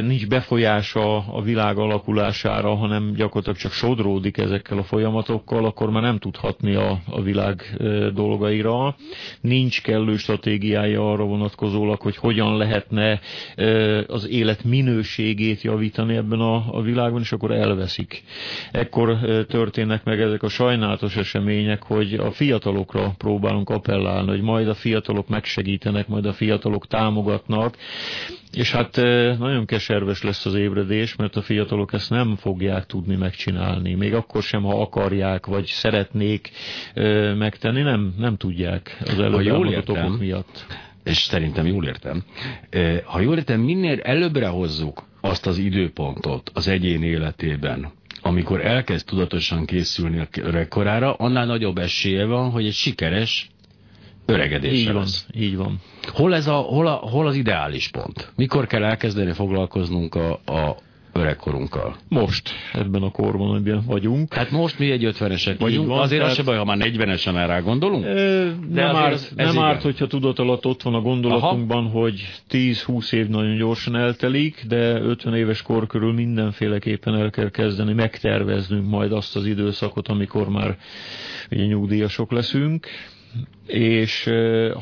[0.00, 6.18] nincs befolyása a világ alakulására, hanem gyakorlatilag csak sodródik ezekkel a folyamatokkal, akkor már nem
[6.18, 7.76] tudhatni a, a világ
[8.14, 8.96] dolgaira.
[9.40, 11.40] Nincs kellő stratégiája arra vonatkozólag,
[12.00, 13.20] hogy hogyan lehetne
[14.06, 18.22] az élet minőségét javítani ebben a, a világban, és akkor elveszik.
[18.70, 24.74] Ekkor történnek meg ezek a sajnálatos események, hogy a fiatalokra próbálunk appellálni, hogy majd a
[24.74, 27.76] fiatalok megsegítenek, majd a fiatalok támogatnak,
[28.52, 28.96] és hát
[29.38, 33.94] nagyon keserves lesz az ébredés, mert a fiatalok ezt nem fogják tudni megcsinálni.
[33.94, 36.50] Még akkor sem, ha akarják, vagy szeretnék
[37.36, 40.66] megtenni, nem, nem tudják az előbb okok miatt
[41.04, 42.22] és szerintem jól értem,
[43.04, 49.64] ha jól értem, minél előbbre hozzuk azt az időpontot az egyén életében, amikor elkezd tudatosan
[49.64, 53.50] készülni a öregkorára, annál nagyobb esélye van, hogy egy sikeres
[54.26, 55.80] öregedés így van, így van.
[56.02, 58.32] Hol, ez a, hol, a, hol az ideális pont?
[58.36, 60.76] Mikor kell elkezdeni foglalkoznunk a, a
[61.12, 61.96] öregkorunkkal.
[62.08, 64.34] Most, ebben a korban, amiben vagyunk.
[64.34, 66.36] Hát most mi egy ötvenesek vagyunk, van, azért tehát...
[66.36, 68.04] az se baj, ha már negyvenesen erre gondolunk.
[68.04, 71.98] E, De nem árt, nem árt, hogyha tudat alatt ott van a gondolatunkban, Aha.
[71.98, 77.92] hogy 10-20 év nagyon gyorsan eltelik, de 50 éves kor körül mindenféleképpen el kell kezdeni
[77.92, 80.76] megterveznünk majd azt az időszakot, amikor már
[81.50, 82.86] ugye nyugdíjasok leszünk,
[83.66, 84.24] és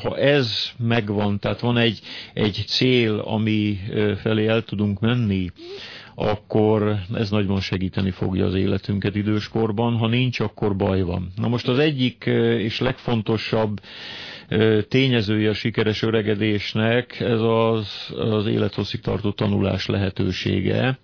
[0.01, 1.99] ha ez megvan, tehát van egy,
[2.33, 3.79] egy cél, ami
[4.21, 5.49] felé el tudunk menni,
[6.21, 9.97] akkor ez nagyban segíteni fogja az életünket időskorban.
[9.97, 11.31] Ha nincs, akkor baj van.
[11.35, 12.23] Na most az egyik
[12.57, 13.81] és legfontosabb
[14.87, 20.99] tényezője a sikeres öregedésnek, ez az, az élethosszig tartó tanulás lehetősége.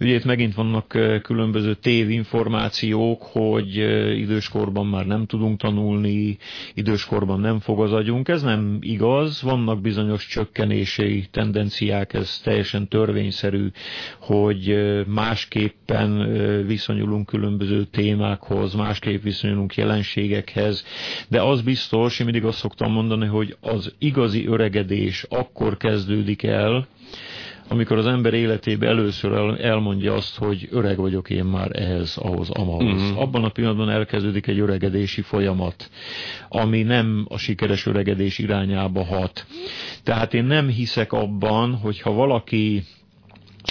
[0.00, 3.76] Ugye itt megint vannak különböző tévinformációk, hogy
[4.18, 6.38] időskorban már nem tudunk tanulni,
[6.74, 8.28] időskorban nem fog az agyunk.
[8.28, 13.66] Ez nem igaz, vannak bizonyos csökkenési tendenciák, ez teljesen törvényszerű,
[14.20, 16.32] hogy másképpen
[16.66, 20.84] viszonyulunk különböző témákhoz, másképp viszonyulunk jelenségekhez,
[21.28, 26.86] de az biztos, én mindig azt szoktam mondani, hogy az igazi öregedés akkor kezdődik el,
[27.68, 32.50] amikor az ember életében először el, elmondja azt, hogy öreg vagyok én már ehhez, ahhoz,
[32.50, 33.02] amahoz.
[33.02, 33.16] Mm-hmm.
[33.16, 35.90] Abban a pillanatban elkezdődik egy öregedési folyamat,
[36.48, 39.46] ami nem a sikeres öregedés irányába hat.
[40.02, 42.82] Tehát én nem hiszek abban, hogy ha valaki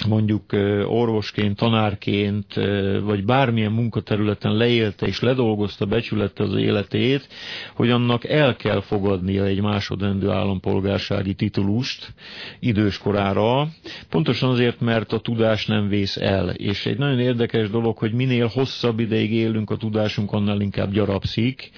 [0.08, 0.42] mondjuk
[0.86, 2.54] orvosként, tanárként,
[3.02, 7.28] vagy bármilyen munkaterületen leélte és ledolgozta, becsülette az életét,
[7.74, 12.14] hogy annak el kell fogadnia egy másodrendű állampolgársági titulust
[12.60, 13.68] időskorára,
[14.08, 16.48] pontosan azért, mert a tudás nem vész el.
[16.48, 21.70] És egy nagyon érdekes dolog, hogy minél hosszabb ideig élünk, a tudásunk annál inkább gyarapszik,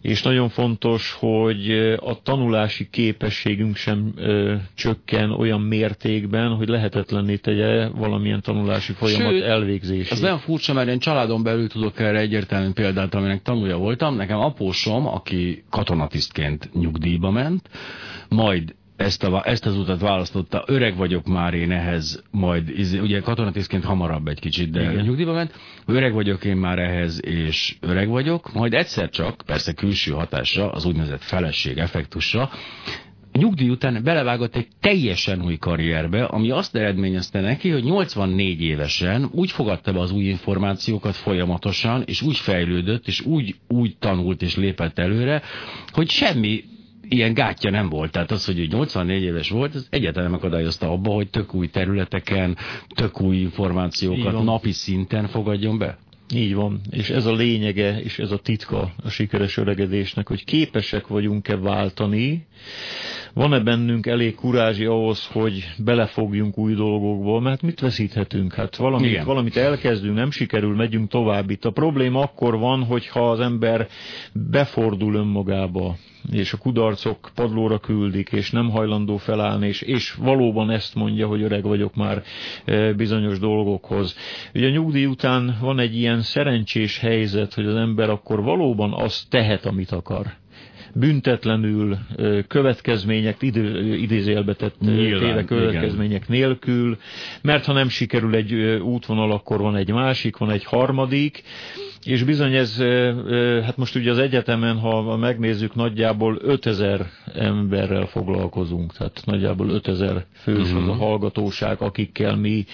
[0.00, 7.88] és nagyon fontos, hogy a tanulási képességünk sem ö, csökken olyan mértékben, hogy lehetetlenné tegye
[7.88, 10.12] valamilyen tanulási folyamat Sőt, elvégzését.
[10.12, 14.16] Ez nagyon furcsa, mert én családon belül tudok erre egyértelmű példát, aminek tanulja voltam.
[14.16, 17.68] Nekem apósom, aki katonatisztként nyugdíjba ment,
[18.28, 23.84] majd ezt, a, ezt az utat választotta, öreg vagyok már én ehhez, majd, ugye katonatisztként
[23.84, 25.04] hamarabb egy kicsit, de Igen.
[25.04, 30.12] nyugdíjba ment, öreg vagyok én már ehhez, és öreg vagyok, majd egyszer csak, persze külső
[30.12, 32.50] hatásra, az úgynevezett feleség effektusra,
[33.32, 39.50] nyugdíj után belevágott egy teljesen új karrierbe, ami azt eredményezte neki, hogy 84 évesen úgy
[39.50, 44.98] fogadta be az új információkat folyamatosan, és úgy fejlődött, és úgy, úgy tanult és lépett
[44.98, 45.42] előre,
[45.92, 46.64] hogy semmi
[47.08, 48.10] ilyen gátja nem volt.
[48.12, 52.56] Tehát az, hogy 84 éves volt, ez egyáltalán nem akadályozta abba, hogy tök új területeken,
[52.94, 55.98] tök új információkat napi szinten fogadjon be.
[56.34, 61.06] Így van, és ez a lényege, és ez a titka a sikeres öregedésnek, hogy képesek
[61.06, 62.46] vagyunk-e váltani,
[63.38, 68.54] van-e bennünk elég kurázsi ahhoz, hogy belefogjunk új dolgokba, mert mit veszíthetünk?
[68.54, 71.50] Hát valamit, valamit elkezdünk, nem sikerül, megyünk tovább.
[71.50, 73.88] Itt a probléma akkor van, hogyha az ember
[74.32, 75.96] befordul önmagába,
[76.32, 81.42] és a kudarcok padlóra küldik, és nem hajlandó felállni, és, és valóban ezt mondja, hogy
[81.42, 82.22] öreg vagyok már
[82.64, 84.16] e, bizonyos dolgokhoz.
[84.54, 89.30] Ugye a nyugdíj után van egy ilyen szerencsés helyzet, hogy az ember akkor valóban azt
[89.30, 90.26] tehet, amit akar
[90.94, 91.98] büntetlenül,
[92.48, 96.40] következmények, idő, idézélbe tett téve következmények igen.
[96.40, 96.98] nélkül,
[97.42, 101.42] mert ha nem sikerül egy útvonal, akkor van egy másik, van egy harmadik,
[102.04, 102.76] és bizony ez,
[103.64, 110.58] hát most ugye az egyetemen, ha megnézzük, nagyjából 5000 emberrel foglalkozunk, tehát nagyjából 5000 fős
[110.58, 110.98] az a mhm.
[110.98, 112.64] hallgatóság, akikkel mi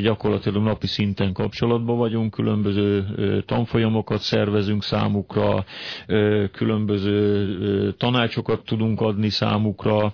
[0.00, 3.04] gyakorlatilag napi szinten kapcsolatban vagyunk, különböző
[3.46, 5.64] tanfolyamokat szervezünk számukra,
[6.52, 10.12] különböző tanácsokat tudunk adni számukra,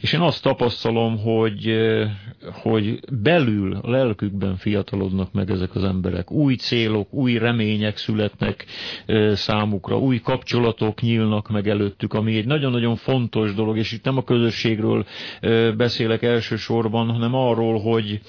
[0.00, 1.76] és én azt tapasztalom, hogy,
[2.52, 6.30] hogy belül, a lelkükben fiatalodnak meg ezek az emberek.
[6.30, 7.38] Új célok, új
[7.72, 8.66] remények születnek
[9.34, 14.24] számukra, új kapcsolatok nyílnak meg előttük, ami egy nagyon-nagyon fontos dolog, és itt nem a
[14.24, 15.06] közösségről
[15.76, 18.20] beszélek elsősorban, hanem arról, hogy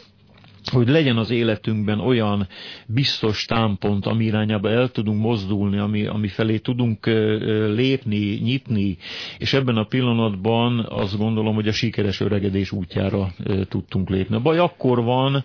[0.72, 2.48] hogy legyen az életünkben olyan
[2.88, 7.06] biztos támpont, ami irányába el tudunk mozdulni, ami, ami felé tudunk
[7.76, 8.98] lépni, nyitni,
[9.38, 13.34] és ebben a pillanatban azt gondolom, hogy a sikeres öregedés útjára
[13.70, 14.36] tudtunk lépni.
[14.36, 15.44] A baj akkor van,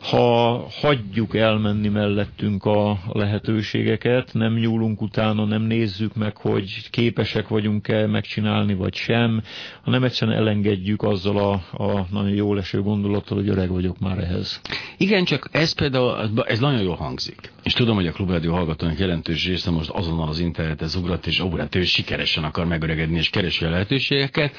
[0.00, 8.06] ha hagyjuk elmenni mellettünk a lehetőségeket, nem nyúlunk utána, nem nézzük meg, hogy képesek vagyunk-e
[8.06, 9.42] megcsinálni, vagy sem,
[9.82, 14.60] hanem egyszerűen elengedjük azzal a, a nagyon jó leső gondolattal, hogy öreg vagyok már ehhez.
[14.96, 17.52] Igen, csak ez például, ez nagyon jól hangzik.
[17.62, 21.74] És tudom, hogy a Klubrádió hallgatónak jelentős része most azonnal az internetet ugrat, és hát
[21.74, 24.52] ő sikeresen akar megöregedni, és keresi a lehetőségeket,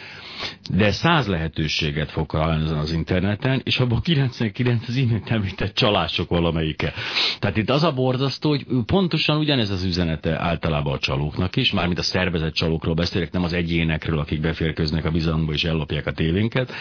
[0.70, 4.96] de száz lehetőséget fog találni az interneten, és abban 99 az
[5.30, 6.94] imént említett csalások valamelyike.
[7.40, 12.00] Tehát itt az a borzasztó, hogy pontosan ugyanez az üzenete általában a csalóknak is, mármint
[12.00, 16.72] a szervezett csalókról beszélek, nem az egyénekről, akik beférköznek a bizalomba és ellopják a tévénket,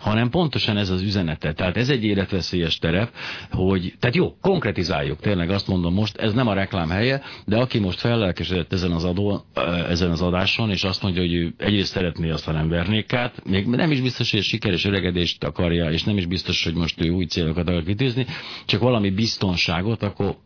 [0.00, 1.52] hanem pontosan ez az üzenete.
[1.52, 3.10] Tehát ez egy életveszélyes terep,
[3.50, 7.78] hogy, tehát jó, konkretizáljuk, tényleg azt mondom most, ez nem a reklám helye, de aki
[7.78, 9.44] most fellelkesedett ezen az, adó,
[9.88, 13.12] ezen az adáson, és azt mondja, hogy ő egyrészt szeretné, aztán nem vernék
[13.44, 17.08] még nem is biztos, hogy sikeres öregedést akarja, és nem is biztos, hogy most ő
[17.08, 18.26] új célokat akar kitűzni,
[18.66, 20.36] csak valami biztonságot, akkor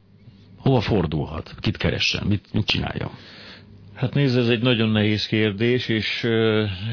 [0.59, 1.55] hova fordulhat?
[1.61, 2.27] Kit keressen?
[2.27, 3.11] Mit, mit csinálja?
[3.99, 6.23] Hát nézd, ez egy nagyon nehéz kérdés, és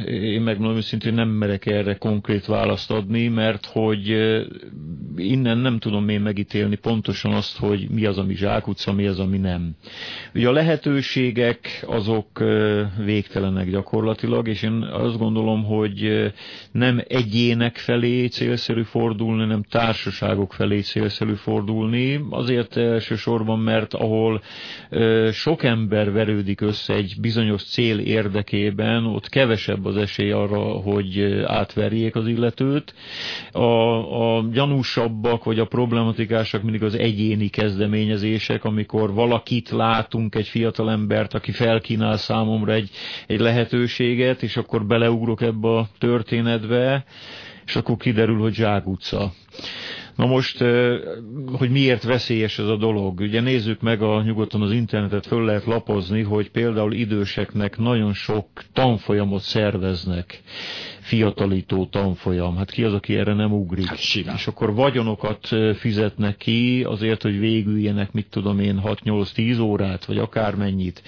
[0.06, 4.08] én megmondom őszintén nem merek erre konkrét választ adni, mert hogy
[5.18, 9.38] innen nem tudom én megítélni pontosan azt, hogy mi az, ami zsákutca, mi az, ami
[9.38, 9.76] nem.
[10.34, 12.44] Ugye a lehetőségek azok
[13.04, 16.32] végtelenek gyakorlatilag, és én azt gondolom, hogy
[16.72, 24.42] nem egyének felé célszerű fordulni, nem társaságok felé célszerű fordulni, azért elsősorban, mert ahol
[25.32, 32.16] sok ember verődik össze egy bizonyos cél érdekében, ott kevesebb az esély arra, hogy átverjék
[32.16, 32.94] az illetőt.
[33.52, 40.92] A, a gyanúsabbak vagy a problematikásak mindig az egyéni kezdeményezések, amikor valakit látunk, egy fiatal
[40.92, 42.90] embert, aki felkínál számomra egy,
[43.28, 47.06] egy lehetőséget, és akkor beleugrok ebbe a történetbe,
[47.66, 49.32] és akkor kiderül, hogy zsákutca.
[50.16, 50.58] Na most,
[51.58, 53.20] hogy miért veszélyes ez a dolog?
[53.20, 58.48] Ugye nézzük meg a nyugodtan az internetet, föl lehet lapozni, hogy például időseknek nagyon sok
[58.74, 60.42] tanfolyamot szerveznek
[61.06, 62.56] fiatalító tanfolyam.
[62.56, 63.88] Hát ki az, aki erre nem ugrik?
[63.88, 63.98] Hát
[64.36, 71.04] És akkor vagyonokat fizetnek ki azért, hogy végüljenek, mit tudom én, 6-8-10 órát, vagy akármennyit.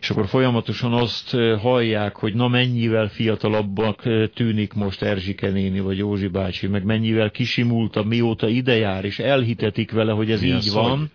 [0.00, 4.02] És akkor folyamatosan azt hallják, hogy na mennyivel fiatalabbak
[4.34, 9.90] tűnik most Erzsike néni, vagy Józsi bácsi, meg mennyivel kisimultabb, mióta ide jár, és elhitetik
[9.90, 11.10] vele, hogy ez Mi így van.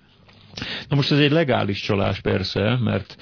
[0.90, 3.16] Na most ez egy legális csalás persze, mert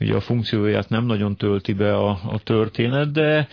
[0.00, 3.48] ugye a funkcióját nem nagyon tölti be a, a történet, de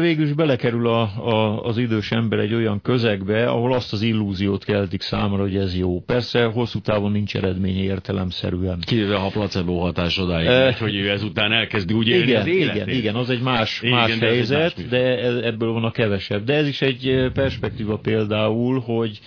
[0.00, 4.64] végül is belekerül a, a, az idős ember egy olyan közegbe, ahol azt az illúziót
[4.64, 6.00] keltik számára, hogy ez jó.
[6.00, 8.78] Persze hosszú távon nincs eredménye értelemszerűen.
[8.86, 12.74] Kivéve a placebo hatás odáig, e, hogy ő ezután elkezdi úgy élni igen, az életét.
[12.74, 16.44] Igen, igen, az egy más, igen, más helyzet, de, de ebből van a kevesebb.
[16.44, 19.20] De ez is egy perspektíva például, hogy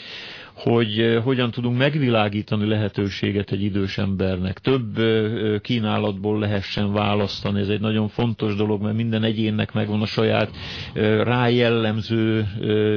[0.58, 4.60] hogy eh, hogyan tudunk megvilágítani lehetőséget egy idős embernek.
[4.60, 7.60] Több eh, kínálatból lehessen választani.
[7.60, 10.50] Ez egy nagyon fontos dolog, mert minden egyénnek megvan a saját
[10.93, 12.46] eh, rájellemző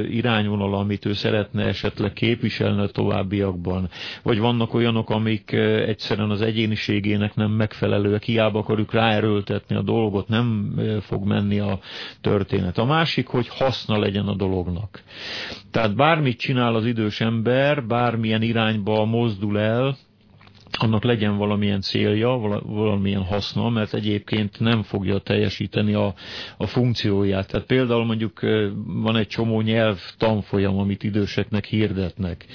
[0.09, 3.89] irányvonala, amit ő szeretne esetleg képviselni a továbbiakban.
[4.23, 5.51] Vagy vannak olyanok, amik
[5.85, 11.79] egyszerűen az egyéniségének nem megfelelőek, hiába akarjuk ráerőltetni a dolgot, nem fog menni a
[12.21, 12.77] történet.
[12.77, 15.01] A másik, hogy haszna legyen a dolognak.
[15.71, 17.50] Tehát bármit csinál az idős ember,
[17.87, 19.97] bármilyen irányba mozdul el,
[20.77, 22.29] annak legyen valamilyen célja,
[22.65, 26.13] valamilyen haszna, mert egyébként nem fogja teljesíteni a,
[26.57, 27.47] a funkcióját.
[27.47, 28.39] Tehát például mondjuk
[28.85, 32.45] van egy csomó nyelv tanfolyam, amit időseknek hirdetnek.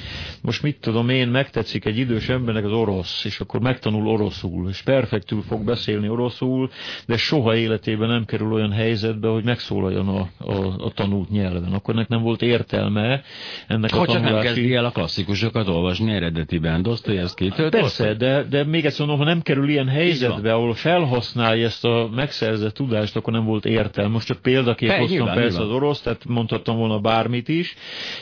[0.43, 4.83] Most mit tudom én, megtetszik egy idős embernek az orosz, és akkor megtanul oroszul, és
[4.83, 6.71] perfektül fog beszélni oroszul,
[7.07, 11.73] de soha életében nem kerül olyan helyzetbe, hogy megszólaljon a, a, a tanult nyelven.
[11.73, 13.23] Akkor ennek nem volt értelme
[13.67, 14.33] ennek ha a tanulási...
[14.33, 17.71] csak nem kezdi el a klasszikusokat olvasni eredetiben, Dostoyevsky-től.
[18.07, 22.11] Persze, de, de még egyszer mondom, ha nem kerül ilyen helyzetbe, ahol felhasználja ezt a
[22.15, 24.11] megszerzett tudást, akkor nem volt értelme.
[24.11, 25.77] Most csak példaként Fe, hoztam nyilván, persze nyilván.
[25.77, 27.75] az orosz, tehát mondhattam volna bármit is.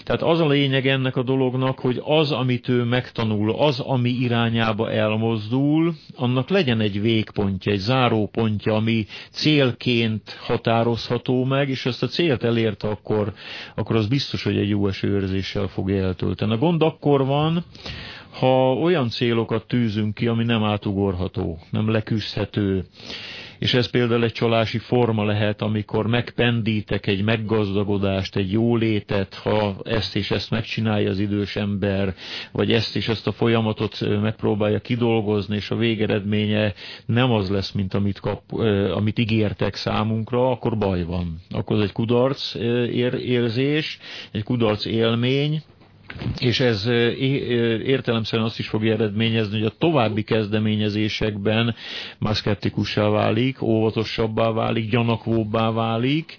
[0.05, 4.91] Tehát az a lényeg ennek a dolognak, hogy az, amit ő megtanul, az, ami irányába
[4.91, 12.45] elmozdul, annak legyen egy végpontja, egy zárópontja, ami célként határozható meg, és ezt a célt
[12.45, 13.33] elérte, akkor,
[13.75, 16.53] akkor az biztos, hogy egy jó esőérzéssel fog eltölteni.
[16.53, 17.65] A gond akkor van,
[18.39, 22.85] ha olyan célokat tűzünk ki, ami nem átugorható, nem leküzdhető,
[23.59, 30.17] és ez például egy csalási forma lehet, amikor megpendítek egy meggazdagodást, egy jólétet, ha ezt
[30.17, 32.15] és ezt megcsinálja az idős ember,
[32.53, 36.75] vagy ezt és ezt a folyamatot megpróbálja kidolgozni, és a végeredménye
[37.07, 38.53] nem az lesz, mint amit, kap,
[38.95, 41.41] amit ígértek számunkra, akkor baj van.
[41.51, 42.55] Akkor ez egy kudarc
[43.25, 43.99] érzés,
[44.33, 45.63] egy kudarc élmény,
[46.39, 46.87] és ez
[47.85, 51.75] értelemszerűen azt is fogja eredményezni, hogy a további kezdeményezésekben
[52.19, 56.39] már szkeptikussá válik, óvatosabbá válik, gyanakvóbbá válik,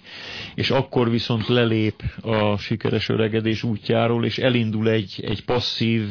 [0.54, 6.02] és akkor viszont lelép a sikeres öregedés útjáról, és elindul egy, egy passzív,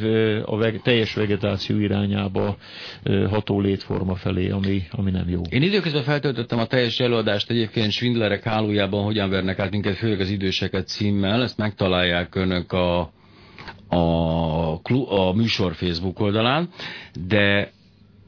[0.46, 2.58] a veg, teljes vegetáció irányába
[3.30, 5.42] ható létforma felé, ami, ami nem jó.
[5.50, 10.30] Én időközben feltöltöttem a teljes előadást egyébként Svindlerek hálójában, hogyan vernek át minket, főleg az
[10.30, 13.14] időseket címmel, ezt megtalálják önök a
[13.88, 13.98] a,
[15.10, 16.70] a műsor Facebook oldalán,
[17.28, 17.74] de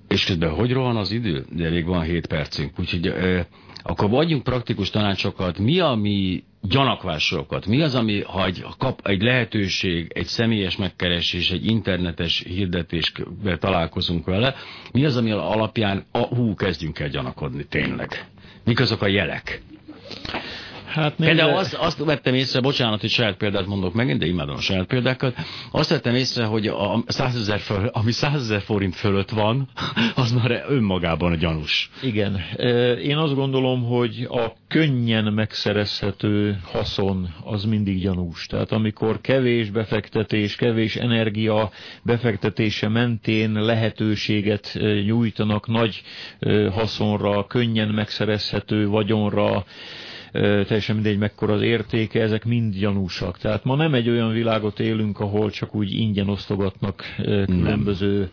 [0.07, 1.45] és közben hogy rohan az idő?
[1.51, 3.47] De még van 7 percünk, úgyhogy e,
[3.83, 9.21] akkor adjunk praktikus tanácsokat, mi a mi gyanakvásokat, mi az, ami, ha egy, kap egy
[9.21, 14.55] lehetőség, egy személyes megkeresés, egy internetes hirdetésbe találkozunk vele,
[14.91, 18.25] mi az, ami alapján, a, hú, kezdjünk el gyanakodni, tényleg.
[18.63, 19.61] Mik azok a jelek?
[20.87, 24.61] Hát Például azt, azt vettem észre, bocsánat, hogy saját példát mondok megint, de imádom a
[24.61, 25.35] saját példákat.
[25.71, 29.69] Azt vettem észre, hogy a 100 föl, ami 100 ezer forint fölött van,
[30.15, 31.89] az már önmagában a gyanús.
[32.01, 32.41] Igen.
[33.01, 38.45] Én azt gondolom, hogy a könnyen megszerezhető haszon az mindig gyanús.
[38.45, 41.71] Tehát amikor kevés befektetés, kevés energia
[42.03, 46.01] befektetése mentén lehetőséget nyújtanak nagy
[46.71, 49.65] haszonra, könnyen megszerezhető vagyonra,
[50.41, 53.37] teljesen mindegy mekkora az értéke, ezek mind gyanúsak.
[53.37, 57.03] Tehát ma nem egy olyan világot élünk, ahol csak úgy ingyen osztogatnak
[57.45, 58.29] különböző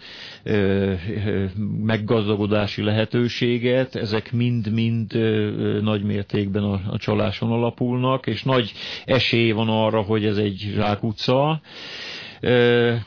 [1.85, 5.13] meggazdagodási lehetőséget, ezek mind-mind
[5.83, 8.73] nagy mértékben a, a csaláson alapulnak, és nagy
[9.05, 11.61] esély van arra, hogy ez egy zsákutca,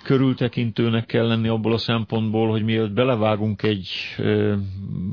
[0.04, 3.88] körültekintőnek kell lenni abból a szempontból, hogy mielőtt belevágunk egy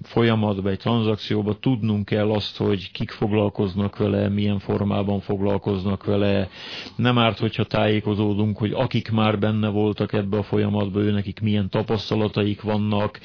[0.02, 6.48] folyamatba, egy tranzakcióba, tudnunk kell azt, hogy kik foglalkoznak vele, milyen formában foglalkoznak vele.
[6.96, 11.68] Nem árt, hogyha tájékozódunk, hogy akik már benne voltak ebbe a folyamatba, ő nekik milyen
[11.68, 13.20] tapasztalataik vannak,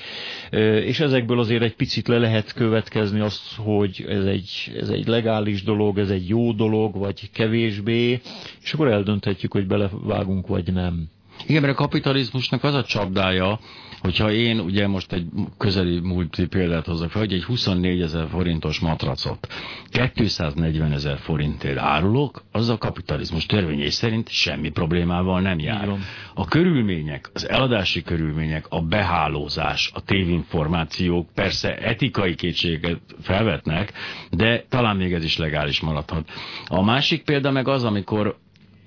[0.86, 5.64] és ezekből azért egy picit le lehet következni azt, hogy ez egy, ez egy legális
[5.64, 8.22] dolog, ez egy jó dolog, vagy kevésbé,
[8.62, 10.89] és akkor eldönthetjük, hogy belevágunk, vagy nem.
[11.48, 13.60] Igen, mert a kapitalizmusnak az a csapdája,
[14.02, 15.26] hogyha én ugye most egy
[15.58, 19.48] közeli múlti példát hozok fel, hogy egy 24 ezer forintos matracot
[20.14, 25.90] 240 ezer forintért árulok, az a kapitalizmus törvényei szerint semmi problémával nem jár.
[26.34, 33.94] A körülmények, az eladási körülmények, a behálózás, a tévinformációk persze etikai kétséget felvetnek,
[34.32, 36.30] de talán még ez is legális maradhat.
[36.68, 38.38] A másik példa meg az, amikor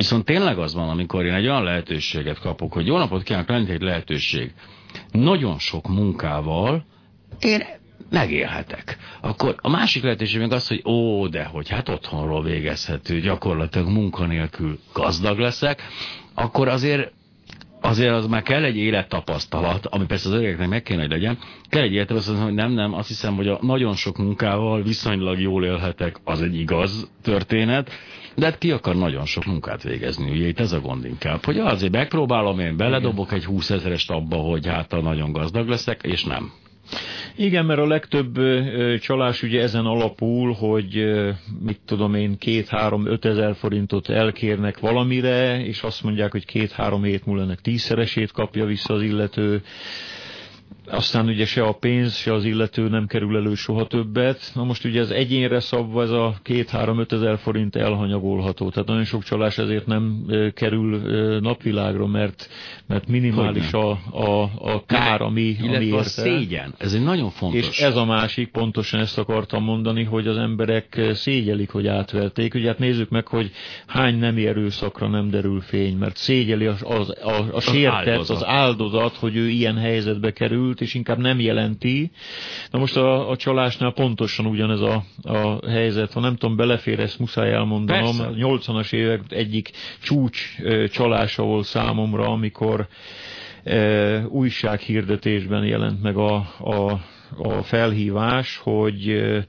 [0.02, 3.70] Viszont tényleg az van, amikor én egy olyan lehetőséget kapok, hogy jó napot kívánok, lenni
[3.70, 4.52] egy lehetőség.
[5.10, 6.84] Nagyon sok munkával
[7.40, 7.62] én
[8.10, 8.98] megélhetek.
[9.20, 14.78] Akkor a másik lehetőség meg az, hogy ó, de hogy hát otthonról végezhető, gyakorlatilag munkanélkül
[14.92, 15.82] gazdag leszek,
[16.34, 17.12] akkor azért
[17.82, 21.82] azért az már kell egy élettapasztalat, ami persze az öregeknek meg kéne, hogy legyen, kell
[21.82, 26.16] egy élettapasztalat, hogy nem, nem, azt hiszem, hogy a nagyon sok munkával viszonylag jól élhetek,
[26.24, 27.90] az egy igaz történet,
[28.34, 30.46] de hát ki akar nagyon sok munkát végezni, ugye?
[30.46, 34.66] Itt ez a gond inkább, hogy azért megpróbálom, én beledobok egy 20 ezerest abba, hogy
[34.66, 36.52] hát nagyon gazdag leszek, és nem.
[37.36, 38.38] Igen, mert a legtöbb
[39.00, 41.04] csalás ugye ezen alapul, hogy
[41.64, 47.42] mit tudom én, két-három-öt ezer forintot elkérnek valamire, és azt mondják, hogy két-három hét múlva
[47.42, 49.62] ennek tízszeresét kapja vissza az illető
[50.86, 54.50] aztán ugye se a pénz, se az illető nem kerül elő soha többet.
[54.54, 58.70] Na most ugye az egyénre szabva ez a 2-3-5 ezer forint elhanyagolható.
[58.70, 60.98] Tehát nagyon sok csalás ezért nem kerül
[61.40, 62.48] napvilágra, mert,
[62.86, 65.96] mert minimális a, a, a kár, ami, ami érte.
[65.96, 66.74] a szégyen.
[66.78, 67.68] Ez egy nagyon fontos.
[67.68, 72.54] És ez a másik, pontosan ezt akartam mondani, hogy az emberek szégyelik, hogy átverték.
[72.54, 73.50] Ugye hát nézzük meg, hogy
[73.86, 78.36] hány nemi erőszakra nem derül fény, mert szégyeli az, az, a, a, a sértett, áldozat.
[78.36, 82.10] az áldozat, hogy ő ilyen helyzetbe került, és inkább nem jelenti.
[82.70, 86.12] Na most a, a csalásnál pontosan ugyanez a, a helyzet.
[86.12, 88.16] Ha nem tudom, belefér, ezt muszáj elmondanom.
[88.16, 88.32] Persze.
[88.36, 89.70] 80-as évek egyik
[90.02, 90.56] csúcs
[90.90, 92.86] csalása volt számomra, amikor
[93.64, 97.00] e, újsághirdetésben jelent meg a, a,
[97.36, 99.46] a felhívás, hogy e,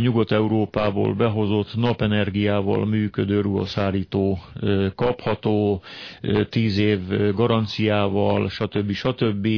[0.00, 4.38] Nyugat-Európából behozott napenergiával működő ruhaszárító
[4.94, 5.82] kapható,
[6.48, 6.98] tíz év
[7.34, 8.92] garanciával, stb.
[8.92, 9.48] stb.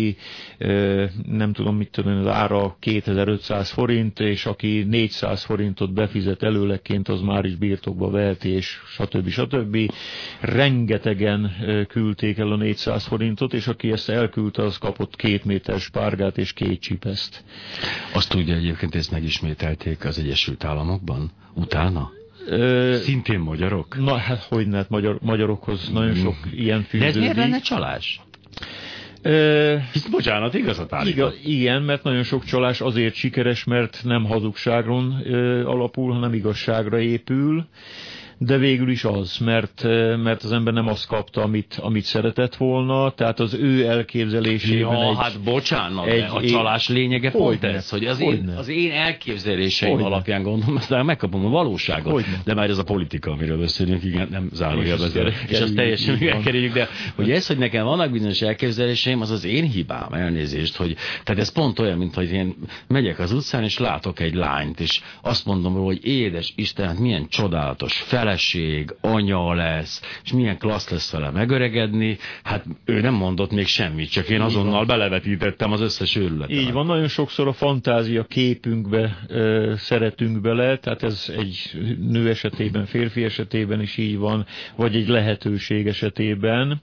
[1.26, 7.20] Nem tudom, mit tudom, az ára 2500 forint, és aki 400 forintot befizet előleként, az
[7.20, 9.28] már is birtokba veheti, és stb.
[9.28, 9.76] stb.
[10.40, 11.50] Rengetegen
[11.88, 16.52] küldték el a 400 forintot, és aki ezt elküldte, az kapott két méter spárgát és
[16.52, 17.44] két csipeszt.
[18.14, 22.10] Azt tudja egyébként, ezt megismételték éltek az Egyesült Államokban utána?
[22.48, 23.98] Ö, Szintén magyarok?
[23.98, 27.00] Na, hát hogy hát magyar, magyarokhoz nagyon sok ilyen fűződik.
[27.00, 28.20] De ez miért lenne csalás?
[29.22, 31.38] Ö, Hisz, bocsánat, igazat állított.
[31.44, 37.66] Igen, mert nagyon sok csalás azért sikeres, mert nem hazugságon ö, alapul, hanem igazságra épül
[38.38, 39.82] de végül is az, mert,
[40.22, 45.08] mert az ember nem azt kapta, amit, amit szeretett volna, tehát az ő elképzelésében ja,
[45.08, 45.16] egy...
[45.16, 50.06] hát bocsánat, egy, a csalás lényege pont ez, hogy az én, az én elképzeléseim hogyne.
[50.06, 52.12] alapján gondolom, aztán megkapom a valóságot.
[52.12, 52.40] Hogyne.
[52.44, 55.32] De már ez a politika, amiről beszélünk, igen, nem zárójelben.
[55.48, 59.64] És azt teljesen megkerüljük, de hogy ez, hogy nekem vannak bizonyos elképzeléseim, az az én
[59.64, 62.56] hibám, elnézést, hogy tehát ez pont olyan, mint hogy én
[62.88, 66.98] megyek az utcán, és látok egy lányt, és azt mondom róla, hogy édes Isten, hát
[66.98, 73.14] milyen csodálatos, fel feleség, anya lesz, és milyen klassz lesz vele megöregedni, hát ő nem
[73.14, 76.56] mondott még semmit, csak én azonnal belevetítettem az összes őrületet.
[76.56, 81.70] Így van, nagyon sokszor a fantázia képünkbe ö, szeretünk bele, tehát ez egy
[82.00, 84.46] nő esetében, férfi esetében is így van,
[84.76, 86.80] vagy egy lehetőség esetében.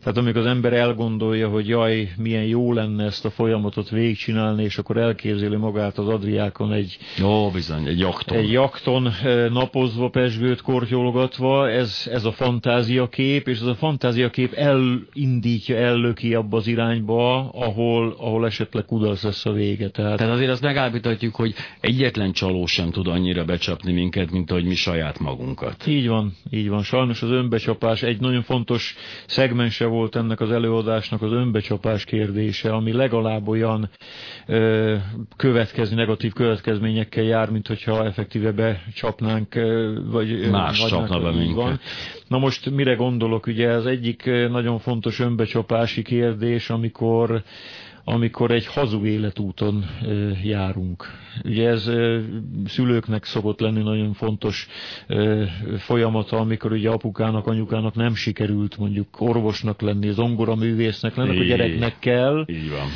[0.00, 4.78] Tehát amikor az ember elgondolja, hogy jaj, milyen jó lenne ezt a folyamatot végigcsinálni, és
[4.78, 8.38] akkor elképzeli magát az Adriákon egy, Jó, bizony, egy jakton.
[8.38, 9.12] egy jakton
[9.52, 16.66] napozva, pesgőt kortyolgatva, ez, ez a fantáziakép, és ez a fantáziakép elindítja, ellöki abba az
[16.66, 19.88] irányba, ahol, ahol esetleg kudarc lesz a vége.
[19.88, 24.64] Tehát, Tehát azért azt megállapíthatjuk, hogy egyetlen csaló sem tud annyira becsapni minket, mint ahogy
[24.64, 25.86] mi saját magunkat.
[25.86, 26.82] Így van, így van.
[26.82, 28.94] Sajnos az önbecsapás egy nagyon fontos
[29.26, 33.90] szegmense volt ennek az előadásnak az önbecsapás kérdése, ami legalább olyan
[34.46, 34.94] ö,
[35.36, 39.54] következni, negatív következményekkel jár, mint hogyha effektíve becsapnánk,
[40.10, 41.54] vagy Más csapna be minket.
[41.54, 41.80] van.
[42.28, 43.46] Na most mire gondolok?
[43.46, 47.42] Ugye ez egyik nagyon fontos önbecsapási kérdés, amikor
[48.08, 49.84] amikor egy hazug életúton
[50.42, 51.04] járunk.
[51.44, 51.90] Ugye ez
[52.66, 54.68] szülőknek szokott lenni nagyon fontos
[55.78, 61.98] folyamata, amikor ugye apukának, anyukának nem sikerült mondjuk orvosnak lenni, zongoraművésznek lenni, akkor a gyereknek
[61.98, 62.88] kell, Így van.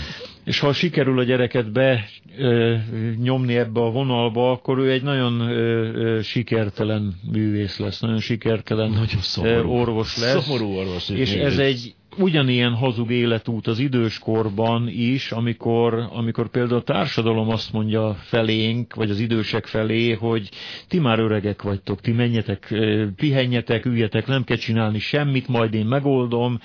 [0.44, 2.04] És ha sikerül a gyereket be
[2.38, 2.74] ö,
[3.22, 8.90] nyomni ebbe a vonalba, akkor ő egy nagyon ö, ö, sikertelen művész lesz, nagyon sikertelen
[8.90, 9.70] Nagyon szomorú.
[9.70, 10.44] orvos lesz.
[10.44, 11.08] Szomorú orvos.
[11.08, 17.72] És ez egy ugyanilyen hazug életút az időskorban is, amikor, amikor például a társadalom azt
[17.72, 20.48] mondja felénk, vagy az idősek felé, hogy
[20.88, 22.74] ti már öregek vagytok, ti menjetek,
[23.16, 26.60] pihenjetek, üljetek, nem kell csinálni semmit, majd én megoldom,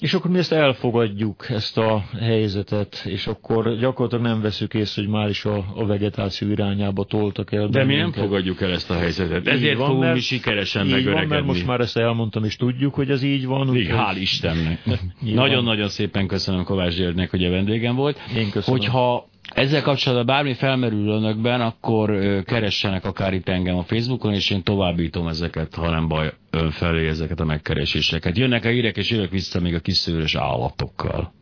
[0.00, 5.10] és akkor mi ezt elfogadjuk, ezt a helyzetet, és akkor gyakorlatilag nem veszük észre, hogy
[5.10, 7.68] már is a, a vegetáció irányába toltak el.
[7.68, 9.40] De mi nem fogadjuk el ezt a helyzetet.
[9.40, 11.34] Így Ezért van, fogunk mert- mi sikeresen Így van, megöregedni.
[11.34, 13.70] mert most már ezt elmondtam, és tudjuk, hogy ez így van.
[13.70, 14.78] Úgyhogy hál' Istennek.
[15.20, 18.18] Nagyon-nagyon szépen köszönöm Kovács Györgynek, hogy a vendégem volt.
[18.36, 18.80] Én köszönöm.
[18.80, 24.62] Hogyha ezzel kapcsolatban bármi felmerül önökben, akkor keressenek akár itt engem a Facebookon, és én
[24.62, 28.36] továbbítom ezeket, ha nem baj, ön felé ezeket a megkereséseket.
[28.36, 31.32] Jönnek a hírek, és jövök vissza még a kiszőrös állatokkal.